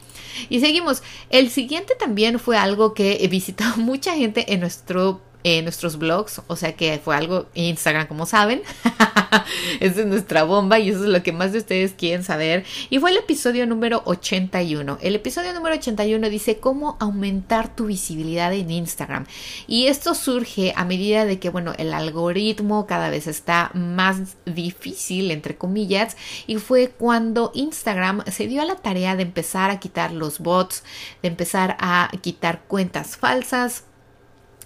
Y 0.50 0.60
seguimos. 0.60 1.02
El 1.30 1.50
siguiente 1.50 1.96
también 1.98 2.38
fue 2.38 2.56
algo 2.56 2.94
que 2.94 3.26
visitó 3.28 3.64
mucha 3.76 4.14
gente 4.14 4.52
en 4.52 4.60
nuestro 4.60 5.20
en 5.42 5.64
nuestros 5.64 5.98
blogs, 5.98 6.42
o 6.46 6.54
sea 6.54 6.76
que 6.76 7.00
fue 7.02 7.16
algo 7.16 7.46
Instagram, 7.54 8.06
como 8.06 8.24
saben. 8.24 8.62
Esa 9.80 10.00
es 10.00 10.06
nuestra 10.06 10.44
bomba 10.44 10.78
y 10.78 10.90
eso 10.90 11.04
es 11.04 11.10
lo 11.10 11.22
que 11.22 11.32
más 11.32 11.52
de 11.52 11.58
ustedes 11.58 11.92
quieren 11.92 12.24
saber. 12.24 12.64
Y 12.90 12.98
fue 12.98 13.10
el 13.10 13.18
episodio 13.18 13.66
número 13.66 14.02
81. 14.04 14.98
El 15.00 15.14
episodio 15.14 15.52
número 15.52 15.74
81 15.76 16.28
dice 16.28 16.58
cómo 16.58 16.96
aumentar 17.00 17.74
tu 17.74 17.86
visibilidad 17.86 18.52
en 18.52 18.70
Instagram. 18.70 19.26
Y 19.66 19.86
esto 19.86 20.14
surge 20.14 20.72
a 20.76 20.84
medida 20.84 21.24
de 21.24 21.38
que, 21.38 21.50
bueno, 21.50 21.72
el 21.78 21.92
algoritmo 21.92 22.86
cada 22.86 23.10
vez 23.10 23.26
está 23.26 23.70
más 23.74 24.36
difícil, 24.44 25.30
entre 25.30 25.56
comillas, 25.56 26.16
y 26.46 26.56
fue 26.56 26.88
cuando 26.88 27.52
Instagram 27.54 28.24
se 28.26 28.46
dio 28.46 28.62
a 28.62 28.66
la 28.66 28.76
tarea 28.76 29.16
de 29.16 29.22
empezar 29.22 29.70
a 29.70 29.80
quitar 29.80 30.12
los 30.12 30.38
bots, 30.38 30.84
de 31.22 31.28
empezar 31.28 31.76
a 31.80 32.10
quitar 32.22 32.62
cuentas 32.66 33.16
falsas 33.16 33.84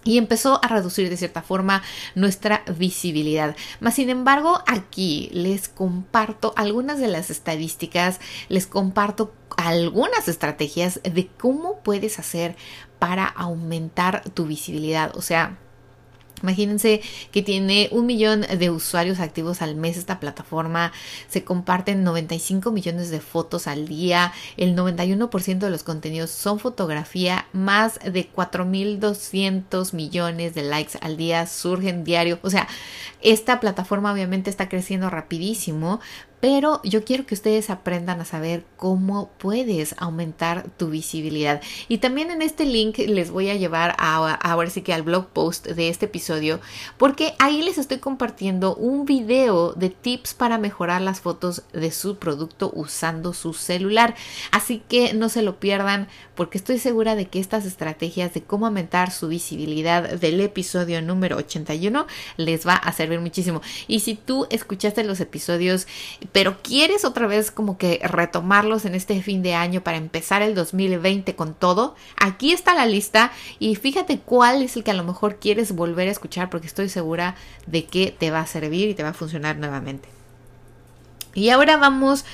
y 0.05 0.19
empezó 0.19 0.61
a 0.63 0.69
reducir 0.69 1.09
de 1.09 1.17
cierta 1.17 1.43
forma 1.43 1.83
nuestra 2.15 2.65
visibilidad. 2.77 3.57
Mas 3.81 3.95
sin 3.95 4.11
embargo, 4.11 4.63
aquí 4.67 5.31
les 5.33 5.69
comparto 5.69 6.53
algunas 6.57 6.99
de 6.99 7.09
las 7.09 7.31
estadísticas, 7.31 8.21
les 8.49 8.67
comparto 8.67 9.33
algunas 9.57 10.29
estrategias 10.29 11.01
de 11.03 11.29
cómo 11.29 11.81
puedes 11.83 12.19
hacer 12.19 12.57
para 12.99 13.27
aumentar 13.27 14.23
tu 14.31 14.47
visibilidad. 14.47 15.17
O 15.17 15.23
sea, 15.23 15.59
Imagínense 16.43 17.01
que 17.31 17.43
tiene 17.43 17.89
un 17.93 18.07
millón 18.07 18.43
de 18.43 18.71
usuarios 18.71 19.21
activos 19.21 19.63
al 19.63 19.77
mes. 19.77 19.97
Esta 19.97 20.21
plataforma, 20.21 20.93
se 21.29 21.45
comparten 21.45 22.05
95 22.05 22.71
millones 22.71 23.11
de 23.11 23.21
fotos 23.21 23.67
al 23.67 23.89
día, 23.89 24.33
el 24.57 24.77
91% 24.77 25.59
de 25.59 25.71
los 25.71 25.83
contenidos 25.83 26.31
son 26.31 26.59
fotografía, 26.59 27.47
más 27.53 27.99
de 28.01 28.31
4.200 28.33 29.95
millones 29.95 30.55
de 30.55 30.63
likes 30.63 30.99
al 31.01 31.17
día 31.17 31.47
surgen 31.47 32.05
diario. 32.05 32.39
O 32.43 32.51
sea, 32.51 32.69
esta 33.21 33.61
plataforma 33.61 34.13
obviamente 34.13 34.51
está 34.51 34.69
creciendo 34.69 35.11
rapidísimo, 35.11 36.01
pero 36.43 36.81
yo 36.83 37.05
quiero 37.05 37.25
que 37.25 37.37
ustedes 37.37 37.71
aprendan 37.71 38.21
a 38.21 38.25
saber 38.25 38.65
cómo 38.77 39.31
puedes 39.39 39.95
aumentar 39.99 40.67
tu 40.77 40.89
visibilidad. 40.89 41.63
Y 41.87 41.99
también 41.99 42.33
en 42.33 42.43
este 42.43 42.65
link 42.65 42.99
les 42.99 43.31
voy 43.31 43.49
a 43.49 43.55
llevar 43.55 43.95
a, 43.97 44.35
ahora 44.35 44.69
sí 44.69 44.83
que 44.83 44.93
al 44.93 45.05
blog 45.05 45.29
post 45.29 45.69
de 45.69 45.89
este 45.89 46.07
episodio, 46.07 46.59
porque 46.99 47.35
ahí 47.39 47.63
les 47.63 47.79
estoy 47.79 47.99
compartiendo 47.99 48.75
un 48.75 49.05
video 49.05 49.73
de 49.75 49.91
tips 49.91 50.35
para 50.35 50.59
mejorar 50.59 51.01
las 51.01 51.21
fotos 51.21 51.63
de 51.73 51.93
su 51.93 52.17
producto 52.17 52.73
usando 52.75 53.35
su 53.35 53.55
celular. 53.55 54.17
Así 54.51 54.83
que 54.89 55.15
no 55.15 55.29
se 55.29 55.43
lo 55.43 55.61
pierdan 55.61 56.09
porque 56.35 56.59
estoy 56.59 56.81
segura 56.81 57.15
de 57.15 57.29
que 57.29 57.39
estas 57.39 57.67
estrategias 57.67 58.35
de 58.35 58.43
cómo 58.43 58.67
aumentar 58.67 59.13
su 59.13 59.29
visibilidad 59.29 60.19
del 60.19 60.41
episodio 60.41 61.03
número 61.03 61.37
81 61.37 62.05
les 62.37 62.67
va 62.67 62.75
a 62.75 62.93
servir 62.93 63.21
muchísimo. 63.21 63.63
Y 63.87 64.01
si 64.01 64.17
tú 64.17 64.49
escuchaste 64.51 65.05
los 65.05 65.21
episodios, 65.21 65.87
pero 66.33 66.63
quieres 66.63 67.05
otra 67.05 67.27
vez 67.27 67.51
como 67.51 67.79
que 67.79 68.01
retomarlos 68.03 68.85
en 68.85 68.95
este 68.95 69.23
fin 69.23 69.43
de 69.43 69.55
año 69.55 69.83
para 69.83 69.99
empezar 69.99 70.43
el 70.43 70.55
2020 70.55 71.37
con 71.37 71.55
todo, 71.55 71.95
aquí 72.17 72.53
está 72.53 72.75
la 72.75 72.87
lista 72.87 73.33
y 73.59 73.77
fíjate 73.77 74.19
cuál 74.19 74.63
es 74.63 74.77
el 74.77 74.85
que 74.85 74.91
a 74.91 74.95
lo 74.95 75.05
mejor 75.05 75.37
quieres 75.37 75.73
volver 75.73 76.09
a 76.09 76.13
escuchar 76.13 76.51
porque 76.51 76.67
estoy 76.67 76.89
segura 76.89 77.37
de 77.67 77.85
que 77.85 78.15
te 78.17 78.31
va 78.31 78.41
a 78.41 78.47
servir 78.47 78.89
y 78.89 78.95
te 78.95 79.03
va 79.03 79.11
a 79.11 79.15
funcionar 79.15 79.57
nuevamente. 79.57 80.22
Y 81.35 81.49
ahora 81.49 81.79
vamos 81.79 82.25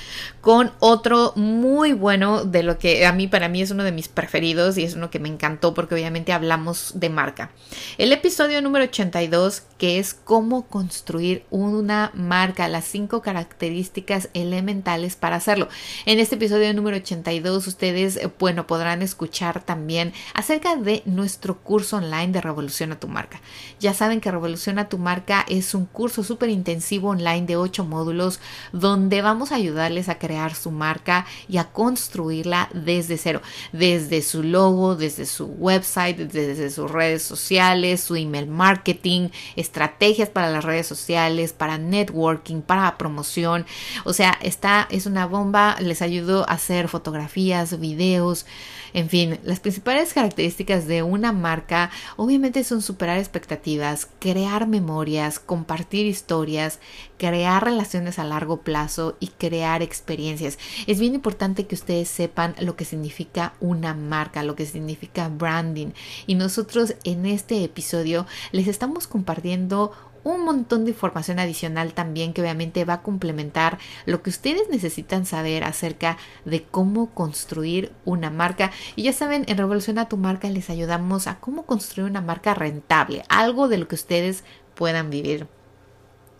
con 0.41 0.71
otro 0.79 1.33
muy 1.35 1.93
bueno 1.93 2.45
de 2.45 2.63
lo 2.63 2.77
que 2.77 3.05
a 3.05 3.13
mí 3.13 3.27
para 3.27 3.49
mí 3.49 3.61
es 3.61 3.71
uno 3.71 3.83
de 3.83 3.91
mis 3.91 4.07
preferidos 4.07 4.77
y 4.77 4.83
es 4.83 4.95
uno 4.95 5.09
que 5.09 5.19
me 5.19 5.29
encantó 5.29 5.73
porque 5.73 5.95
obviamente 5.95 6.33
hablamos 6.33 6.93
de 6.95 7.09
marca. 7.09 7.51
El 7.97 8.11
episodio 8.11 8.61
número 8.61 8.85
82 8.85 9.63
que 9.77 9.99
es 9.99 10.13
cómo 10.13 10.67
construir 10.67 11.45
una 11.49 12.11
marca, 12.13 12.67
las 12.67 12.85
cinco 12.85 13.21
características 13.21 14.29
elementales 14.33 15.15
para 15.15 15.37
hacerlo. 15.37 15.69
En 16.05 16.19
este 16.19 16.35
episodio 16.35 16.73
número 16.73 16.97
82 16.97 17.67
ustedes 17.67 18.17
eh, 18.17 18.29
bueno 18.39 18.67
podrán 18.67 19.01
escuchar 19.01 19.63
también 19.63 20.13
acerca 20.33 20.75
de 20.75 21.03
nuestro 21.05 21.59
curso 21.59 21.97
online 21.97 22.29
de 22.29 22.41
Revolución 22.41 22.91
a 22.91 22.99
tu 22.99 23.07
marca. 23.07 23.41
Ya 23.79 23.93
saben 23.93 24.21
que 24.21 24.31
Revolución 24.31 24.79
a 24.79 24.89
tu 24.89 24.97
marca 24.97 25.45
es 25.47 25.73
un 25.73 25.85
curso 25.85 26.23
súper 26.23 26.49
intensivo 26.49 27.09
online 27.09 27.45
de 27.45 27.55
8 27.55 27.85
módulos 27.85 28.39
donde 28.71 28.88
vamos 29.21 29.51
a 29.51 29.55
ayudarles 29.55 30.09
a 30.09 30.17
crear 30.17 30.55
su 30.55 30.71
marca 30.71 31.25
y 31.47 31.57
a 31.57 31.65
construirla 31.65 32.69
desde 32.73 33.17
cero, 33.17 33.41
desde 33.71 34.21
su 34.21 34.43
logo, 34.43 34.95
desde 34.95 35.25
su 35.25 35.45
website, 35.45 36.17
desde 36.17 36.69
sus 36.69 36.89
redes 36.89 37.23
sociales, 37.23 38.01
su 38.01 38.15
email 38.15 38.47
marketing, 38.47 39.29
estrategias 39.55 40.29
para 40.29 40.49
las 40.49 40.63
redes 40.63 40.87
sociales, 40.87 41.53
para 41.53 41.77
networking, 41.77 42.61
para 42.61 42.97
promoción. 42.97 43.65
O 44.05 44.13
sea, 44.13 44.37
esta 44.41 44.87
es 44.89 45.05
una 45.05 45.25
bomba, 45.25 45.75
les 45.79 46.01
ayudo 46.01 46.45
a 46.49 46.53
hacer 46.53 46.87
fotografías, 46.87 47.79
videos, 47.79 48.45
en 48.93 49.09
fin, 49.09 49.39
las 49.43 49.59
principales 49.59 50.13
características 50.13 50.87
de 50.87 51.03
una 51.03 51.31
marca 51.31 51.91
obviamente 52.17 52.63
son 52.63 52.81
superar 52.81 53.17
expectativas, 53.19 54.07
crear 54.19 54.67
memorias, 54.67 55.39
compartir 55.39 56.05
historias, 56.05 56.79
crear 57.17 57.63
relaciones 57.63 58.17
a 58.17 58.23
largo 58.23 58.61
plazo 58.61 58.78
y 59.19 59.27
crear 59.27 59.81
experiencias. 59.81 60.57
Es 60.87 60.99
bien 60.99 61.13
importante 61.13 61.67
que 61.67 61.75
ustedes 61.75 62.09
sepan 62.09 62.55
lo 62.59 62.75
que 62.75 62.85
significa 62.85 63.53
una 63.59 63.93
marca, 63.93 64.43
lo 64.43 64.55
que 64.55 64.65
significa 64.65 65.29
branding. 65.29 65.91
Y 66.27 66.35
nosotros 66.35 66.95
en 67.03 67.25
este 67.25 67.63
episodio 67.63 68.25
les 68.51 68.67
estamos 68.67 69.07
compartiendo 69.07 69.91
un 70.23 70.43
montón 70.43 70.85
de 70.85 70.91
información 70.91 71.39
adicional 71.39 71.93
también 71.93 72.33
que 72.33 72.41
obviamente 72.41 72.85
va 72.85 72.95
a 72.95 73.01
complementar 73.01 73.79
lo 74.05 74.21
que 74.21 74.29
ustedes 74.29 74.69
necesitan 74.69 75.25
saber 75.25 75.63
acerca 75.63 76.17
de 76.45 76.63
cómo 76.63 77.11
construir 77.13 77.91
una 78.05 78.29
marca. 78.29 78.71
Y 78.95 79.03
ya 79.03 79.13
saben, 79.13 79.45
en 79.47 79.57
Revolución 79.57 79.97
a 79.97 80.09
tu 80.09 80.17
marca 80.17 80.49
les 80.49 80.69
ayudamos 80.69 81.27
a 81.27 81.39
cómo 81.39 81.65
construir 81.65 82.09
una 82.09 82.21
marca 82.21 82.53
rentable, 82.53 83.23
algo 83.29 83.67
de 83.67 83.77
lo 83.77 83.87
que 83.87 83.95
ustedes 83.95 84.43
puedan 84.75 85.09
vivir. 85.09 85.47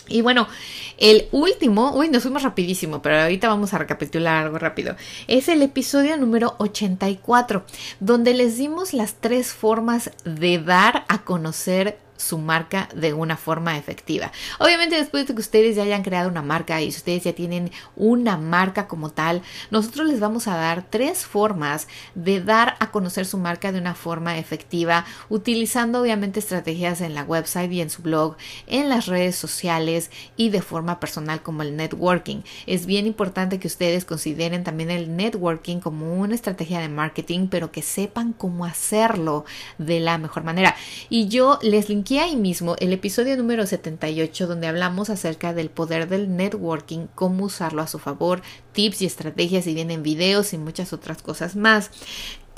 Y 0.10 0.22
bueno, 0.22 0.48
el 0.98 1.28
último, 1.32 1.94
uy, 1.94 2.10
nos 2.10 2.24
fuimos 2.24 2.44
rapidísimo, 2.44 3.02
pero 3.02 3.22
ahorita 3.22 3.48
vamos 3.48 3.74
a 3.74 3.78
recapitular 3.78 4.44
algo 4.44 4.58
rápido. 4.58 4.96
Es 5.28 5.48
el 5.48 5.62
episodio 5.62 6.18
número 6.18 6.56
84, 6.58 7.64
donde 8.00 8.34
les 8.34 8.58
dimos 8.58 8.94
las 8.94 9.16
tres 9.16 9.54
formas 9.54 10.12
de 10.26 10.60
dar 10.60 11.06
a 11.08 11.20
conocer 11.20 11.98
su 12.20 12.38
marca 12.38 12.90
de 12.94 13.14
una 13.14 13.38
forma 13.38 13.78
efectiva. 13.78 14.32
Obviamente 14.60 14.98
después 14.98 15.26
de 15.26 15.34
que 15.34 15.40
ustedes 15.40 15.76
ya 15.76 15.84
hayan 15.84 16.04
creado 16.04 16.30
una 16.30 16.42
marca 16.42 16.82
y 16.82 16.90
ustedes 16.90 17.24
ya 17.24 17.34
tienen 17.34 17.72
una 17.96 18.38
marca 18.38 18.88
como 18.88 19.10
tal, 19.10 19.42
nosotros 19.72 20.08
les 20.08 20.20
vamos 20.20 20.48
a 20.48 20.58
dar 20.58 20.84
tres 20.90 21.26
formas 21.26 21.88
de 22.16 22.42
dar 22.42 22.69
a 22.80 22.92
conocer 22.92 23.26
su 23.26 23.38
marca 23.38 23.72
de 23.72 23.80
una 23.80 23.96
forma 23.96 24.38
efectiva, 24.38 25.06
utilizando 25.30 26.02
obviamente 26.02 26.40
estrategias 26.40 27.02
en 27.02 27.14
la 27.14 27.24
website 27.24 27.72
y 27.72 27.82
en 27.82 27.90
su 27.90 28.02
blog, 28.02 28.38
en 28.68 28.90
las 28.90 29.06
redes 29.06 29.36
sociales 29.36 30.12
y 30.38 30.50
de 30.50 30.62
forma 30.62 31.00
personal 31.00 31.42
como 31.42 31.62
el 31.62 31.76
networking. 31.76 32.42
Es 32.66 32.86
bien 32.86 33.06
importante 33.06 33.60
que 33.60 33.68
ustedes 33.68 34.06
consideren 34.06 34.64
también 34.64 34.92
el 34.92 35.16
networking 35.16 35.80
como 35.80 36.14
una 36.14 36.36
estrategia 36.36 36.80
de 36.80 36.90
marketing, 36.90 37.48
pero 37.50 37.72
que 37.72 37.82
sepan 37.82 38.34
cómo 38.34 38.66
hacerlo 38.66 39.46
de 39.78 40.00
la 40.00 40.18
mejor 40.18 40.44
manera. 40.44 40.76
Y 41.10 41.28
yo 41.28 41.60
les 41.62 41.90
linké 41.90 42.20
ahí 42.20 42.36
mismo 42.36 42.76
el 42.80 42.94
episodio 42.94 43.38
número 43.38 43.66
78 43.66 44.48
donde 44.48 44.68
hablamos 44.68 45.10
acerca 45.10 45.54
del 45.54 45.70
poder 45.70 46.08
del 46.08 46.36
networking, 46.36 47.08
cómo 47.16 47.46
usarlo 47.46 47.82
a 47.82 47.88
su 47.88 48.00
favor, 48.00 48.42
tips 48.74 49.02
y 49.02 49.06
estrategias 49.06 49.68
y 49.68 49.74
vienen 49.74 50.04
videos 50.04 50.54
y 50.54 50.58
muchas 50.58 50.94
otras 50.94 51.22
cosas 51.22 51.56
más. 51.56 51.92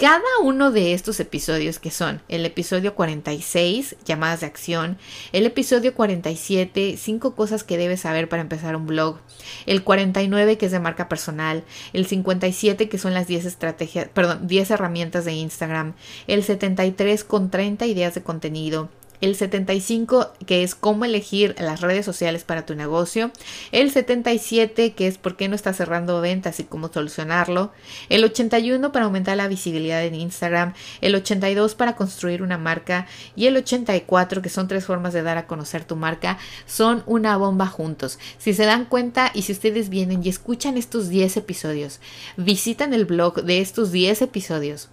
Cada 0.02 0.24
uno 0.42 0.72
de 0.72 0.96
estos 0.96 1.20
episodios 1.20 1.78
que 1.78 1.92
son 1.92 2.24
el 2.28 2.44
episodio 2.44 2.96
46, 2.96 3.98
llamadas 4.04 4.40
de 4.40 4.48
acción, 4.48 4.98
el 5.32 5.46
episodio 5.46 5.94
47, 5.94 6.96
cinco 6.98 7.36
cosas 7.36 7.64
que 7.64 7.78
debes 7.78 8.02
saber 8.02 8.28
para 8.28 8.42
empezar 8.42 8.76
un 8.76 8.88
blog, 8.88 9.20
el 9.68 9.84
49 9.84 10.58
que 10.58 10.66
es 10.66 10.72
de 10.72 10.80
marca 10.80 11.08
personal, 11.08 11.64
el 11.94 12.08
57 12.08 12.90
que 12.90 12.98
son 12.98 13.14
las 13.14 13.28
10 13.28 13.46
estrategias, 13.46 14.10
perdón, 14.12 14.48
10 14.48 14.72
herramientas 14.72 15.24
de 15.24 15.34
Instagram, 15.34 15.94
el 16.26 16.44
73 16.44 17.24
con 17.24 17.52
30 17.52 17.86
ideas 17.86 18.16
de 18.16 18.24
contenido, 18.24 18.90
el 19.22 19.36
75 19.36 20.34
que 20.46 20.64
es 20.64 20.76
cómo 20.76 21.06
elegir 21.06 21.56
las 21.60 21.82
redes 21.82 22.06
sociales 22.06 22.44
para 22.44 22.66
tu 22.66 22.76
negocio, 22.76 23.32
el 23.72 23.92
77 23.92 24.94
que 24.94 25.08
es 25.08 25.18
por 25.18 25.38
qué 25.38 25.48
no 25.48 25.56
estás 25.56 25.78
cerrando 25.78 26.20
ventas 26.22 26.60
y 26.60 26.64
cómo 26.64 26.92
solucionarlo, 26.92 27.72
el 28.10 28.24
81 28.24 28.92
para 28.92 29.06
aumentar 29.06 29.38
la 29.38 29.48
visibilidad 29.48 30.04
en 30.04 30.16
Instagram, 30.16 30.74
el 31.02 31.16
82 31.16 31.76
para 31.76 31.96
construir 31.96 32.42
una 32.42 32.58
marca 32.58 33.08
y 33.36 33.46
el 33.46 33.58
84 33.58 34.42
que 34.42 34.50
son 34.50 34.68
tres 34.68 34.86
formas 34.86 35.14
de 35.14 35.24
dar 35.24 35.38
a 35.38 35.48
conocer 35.48 35.86
tu 35.86 35.96
marca, 35.96 36.38
son 36.66 37.04
una 37.06 37.38
bomba 37.38 37.68
juntos. 37.68 38.20
Si 38.38 38.54
se 38.54 38.66
dan 38.66 38.86
cuenta 38.86 39.32
y 39.34 39.44
si 39.44 39.52
ustedes 39.52 39.90
vienen 39.90 40.22
y 40.24 40.30
escuchan 40.30 40.78
estos 40.78 41.10
10 41.10 41.38
episodios, 41.38 42.00
visitan 42.38 42.94
el 42.94 43.06
blog 43.06 43.44
de 43.44 43.62
estos 43.62 43.92
10 43.92 44.24
episodios. 44.24 44.90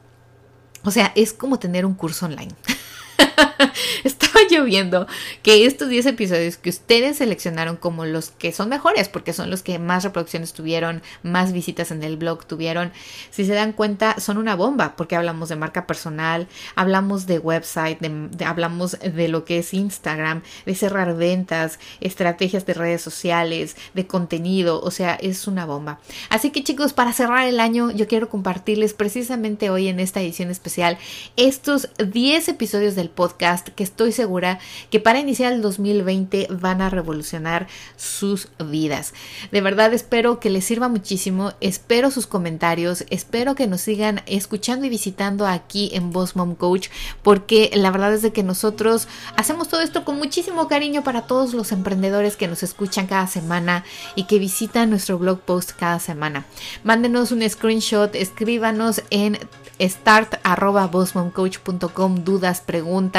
O 0.85 0.91
sea, 0.91 1.12
es 1.17 1.33
como 1.33 1.59
tener 1.59 1.85
un 1.85 1.95
curso 1.95 2.27
online. 2.27 2.55
estaba 4.05 4.40
lloviendo 4.51 5.07
que 5.42 5.66
estos 5.66 5.88
10 5.88 6.07
episodios 6.07 6.57
que 6.57 6.70
ustedes 6.70 7.18
seleccionaron 7.18 7.77
como 7.77 8.05
los 8.05 8.31
que 8.31 8.53
son 8.53 8.68
mejores, 8.68 9.09
porque 9.09 9.33
son 9.33 9.51
los 9.51 9.62
que 9.62 9.79
más 9.79 10.05
reproducciones 10.05 10.53
tuvieron, 10.53 11.03
más 11.22 11.53
visitas 11.53 11.90
en 11.90 12.03
el 12.03 12.16
blog 12.16 12.46
tuvieron, 12.46 12.92
si 13.31 13.44
se 13.44 13.55
dan 13.55 13.72
cuenta, 13.72 14.18
son 14.20 14.38
una 14.38 14.57
bomba, 14.57 14.94
porque 14.96 15.16
hablamos 15.16 15.48
de 15.48 15.57
marca 15.57 15.87
personal, 15.87 16.48
hablamos 16.74 17.27
de 17.27 17.38
website, 17.38 17.98
hablamos 18.44 18.98
de 19.01 19.29
lo 19.29 19.44
que 19.44 19.59
es 19.59 19.74
Instagram, 19.74 20.42
de 20.66 20.74
cerrar 20.74 21.16
ventas, 21.16 21.79
estrategias 22.01 22.66
de 22.66 22.74
redes 22.74 23.03
sociales, 23.03 23.77
de 23.94 24.07
contenido, 24.07 24.81
o 24.81 24.90
sea, 24.90 25.14
es 25.14 25.46
una 25.46 25.66
bomba. 25.66 26.01
Así 26.31 26.51
que 26.51 26.64
chicos, 26.64 26.92
para 26.92 27.12
cerrar 27.12 27.46
el 27.46 27.61
año, 27.61 27.90
yo 27.90 28.09
quiero 28.09 28.29
compartirles 28.29 28.94
precisamente 28.94 29.70
hoy 29.70 29.88
en 29.88 30.01
esta 30.01 30.20
edición 30.20 30.51
especial 30.51 30.98
estos 31.37 31.88
10 31.98 32.48
episodios 32.48 32.94
del 32.94 33.11
podcast 33.11 33.28
que 33.37 33.83
estoy 33.83 34.12
segura 34.12 34.59
que 34.91 35.01
para 35.01 35.19
iniciar 35.19 35.53
el 35.53 35.62
2020 35.62 36.49
van 36.51 36.81
a 36.81 36.91
revolucionar 36.91 37.67
sus 37.97 38.49
vidas. 38.64 39.14
De 39.53 39.61
verdad 39.61 39.93
espero 39.93 40.41
que 40.41 40.51
les 40.51 40.64
sirva 40.64 40.88
muchísimo, 40.88 41.53
espero 41.61 42.11
sus 42.11 42.27
comentarios, 42.27 43.05
espero 43.11 43.55
que 43.55 43.67
nos 43.67 43.81
sigan 43.81 44.23
escuchando 44.27 44.87
y 44.87 44.88
visitando 44.88 45.47
aquí 45.47 45.91
en 45.93 46.12
Boss 46.12 46.37
Mom 46.37 46.55
Coach 46.55 46.88
porque 47.23 47.71
la 47.75 47.91
verdad 47.91 48.14
es 48.14 48.23
de 48.23 48.33
que 48.33 48.43
nosotros 48.43 49.09
hacemos 49.37 49.69
todo 49.69 49.81
esto 49.81 50.05
con 50.05 50.19
muchísimo 50.19 50.69
cariño 50.69 51.05
para 51.05 51.23
todos 51.23 51.55
los 51.55 51.73
emprendedores 51.73 52.37
que 52.37 52.49
nos 52.49 52.62
escuchan 52.62 53.07
cada 53.07 53.27
semana 53.27 53.85
y 54.14 54.25
que 54.25 54.38
visitan 54.38 54.91
nuestro 54.91 55.19
blog 55.19 55.41
post 55.41 55.73
cada 55.79 55.99
semana. 55.99 56.45
Mándenos 56.85 57.33
un 57.33 57.49
screenshot, 57.49 58.14
escríbanos 58.14 59.03
en 59.11 59.38
start.bossmomcoach.com 59.81 62.25
dudas, 62.25 62.61
preguntas 62.61 63.18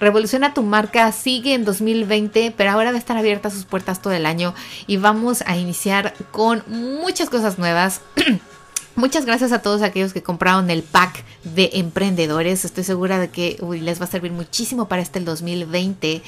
Revoluciona 0.00 0.54
tu 0.54 0.62
marca 0.62 1.10
sigue 1.12 1.54
en 1.54 1.64
2020, 1.64 2.52
pero 2.56 2.70
ahora 2.70 2.90
va 2.90 2.96
a 2.96 2.98
estar 2.98 3.16
abierta 3.16 3.50
sus 3.50 3.64
puertas 3.64 4.02
todo 4.02 4.12
el 4.12 4.26
año 4.26 4.54
y 4.86 4.96
vamos 4.96 5.42
a 5.46 5.56
iniciar 5.56 6.14
con 6.30 6.62
muchas 6.68 7.30
cosas 7.30 7.58
nuevas. 7.58 8.00
Muchas 8.96 9.24
gracias 9.24 9.52
a 9.52 9.62
todos 9.62 9.82
aquellos 9.82 10.12
que 10.12 10.22
compraron 10.22 10.68
el 10.68 10.82
pack 10.82 11.24
de 11.44 11.70
emprendedores. 11.74 12.64
Estoy 12.64 12.84
segura 12.84 13.18
de 13.18 13.30
que 13.30 13.56
les 13.80 14.00
va 14.00 14.04
a 14.04 14.08
servir 14.08 14.32
muchísimo 14.32 14.88
para 14.88 15.00
este 15.00 15.18
el 15.18 15.24
2020. 15.24 16.22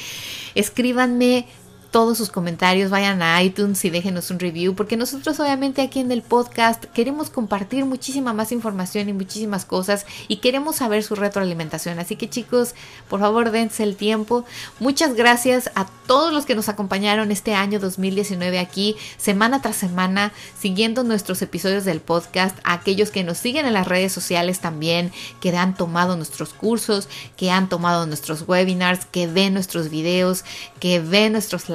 Escríbanme 0.55 1.47
todos 1.93 2.17
sus 2.17 2.31
comentarios, 2.31 2.91
vayan 2.91 3.21
a 3.21 3.41
iTunes 3.43 3.85
y 3.85 3.91
déjenos 3.91 4.31
un 4.31 4.41
review, 4.41 4.75
porque 4.75 4.97
nosotros 4.97 5.39
obviamente 5.39 5.83
aquí 5.83 6.01
en 6.01 6.11
el 6.11 6.23
podcast 6.23 6.87
queremos 6.87 7.29
compartir 7.29 7.85
muchísima 7.85 8.33
más 8.33 8.51
información 8.51 9.11
y 9.11 9.13
muchísimas 9.13 9.67
cosas 9.67 10.07
y 10.27 10.37
queremos 10.37 10.77
saber 10.77 11.03
su 11.03 11.15
retroalimentación. 11.15 11.99
Así 11.99 12.17
que 12.17 12.31
chicos, 12.31 12.75
por 13.11 13.21
favor 13.21 13.51
dense 13.51 13.83
el 13.83 13.97
tiempo. 13.97 14.47
Muchas 14.81 15.15
gracias 15.15 15.71
a 15.75 15.87
todos 16.07 16.33
los 16.33 16.47
que 16.47 16.55
nos 16.55 16.71
acompañaron 16.71 17.31
este 17.31 17.55
año 17.55 17.79
2019 17.79 18.59
aquí, 18.59 18.97
semana 19.19 19.61
tras 19.61 19.77
semana, 19.77 20.33
siguiendo 20.59 21.05
nuestros 21.05 21.43
episodios 21.43 21.85
del 21.85 22.01
podcast, 22.01 22.59
a 22.65 22.73
aquellos 22.73 23.11
que 23.11 23.23
nos 23.23 23.37
siguen 23.37 23.67
en 23.67 23.75
las 23.75 23.87
redes 23.87 24.13
sociales 24.13 24.61
también, 24.61 25.13
que 25.41 25.55
han 25.55 25.75
tomado 25.75 26.17
nuestros 26.17 26.55
cursos, 26.55 27.09
que 27.37 27.51
han 27.51 27.69
tomado 27.69 28.07
nuestros 28.07 28.49
webinars, 28.49 29.05
que 29.05 29.27
ven 29.27 29.53
nuestros 29.53 29.91
videos, 29.91 30.45
que 30.81 30.99
ven 30.99 31.33
nuestros 31.33 31.69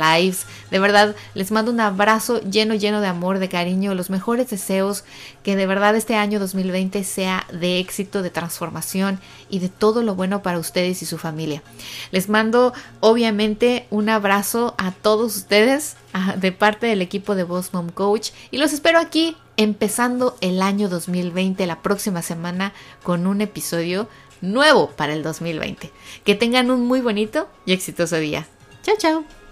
de 0.71 0.79
verdad, 0.79 1.15
les 1.33 1.51
mando 1.51 1.71
un 1.71 1.79
abrazo 1.79 2.41
lleno, 2.41 2.75
lleno 2.75 3.01
de 3.01 3.07
amor, 3.07 3.39
de 3.39 3.49
cariño, 3.49 3.93
los 3.93 4.09
mejores 4.09 4.49
deseos, 4.49 5.03
que 5.43 5.55
de 5.55 5.65
verdad 5.65 5.95
este 5.95 6.15
año 6.15 6.39
2020 6.39 7.03
sea 7.03 7.45
de 7.51 7.79
éxito, 7.79 8.21
de 8.21 8.29
transformación 8.29 9.19
y 9.49 9.59
de 9.59 9.69
todo 9.69 10.03
lo 10.03 10.15
bueno 10.15 10.41
para 10.41 10.59
ustedes 10.59 11.01
y 11.01 11.05
su 11.05 11.17
familia. 11.17 11.61
Les 12.11 12.29
mando 12.29 12.73
obviamente 12.99 13.87
un 13.89 14.09
abrazo 14.09 14.75
a 14.77 14.91
todos 14.91 15.35
ustedes 15.35 15.97
de 16.37 16.51
parte 16.51 16.87
del 16.87 17.01
equipo 17.01 17.35
de 17.35 17.43
Boss 17.43 17.73
Mom 17.73 17.89
Coach 17.89 18.31
y 18.49 18.57
los 18.57 18.73
espero 18.73 18.99
aquí 18.99 19.37
empezando 19.55 20.37
el 20.41 20.61
año 20.61 20.89
2020 20.89 21.65
la 21.67 21.81
próxima 21.81 22.21
semana 22.21 22.73
con 23.03 23.27
un 23.27 23.41
episodio 23.41 24.07
nuevo 24.41 24.91
para 24.91 25.13
el 25.13 25.23
2020. 25.23 25.91
Que 26.23 26.35
tengan 26.35 26.71
un 26.71 26.85
muy 26.85 27.01
bonito 27.01 27.47
y 27.65 27.73
exitoso 27.73 28.17
día. 28.17 28.47
Chao, 28.83 28.95
chao. 28.97 29.46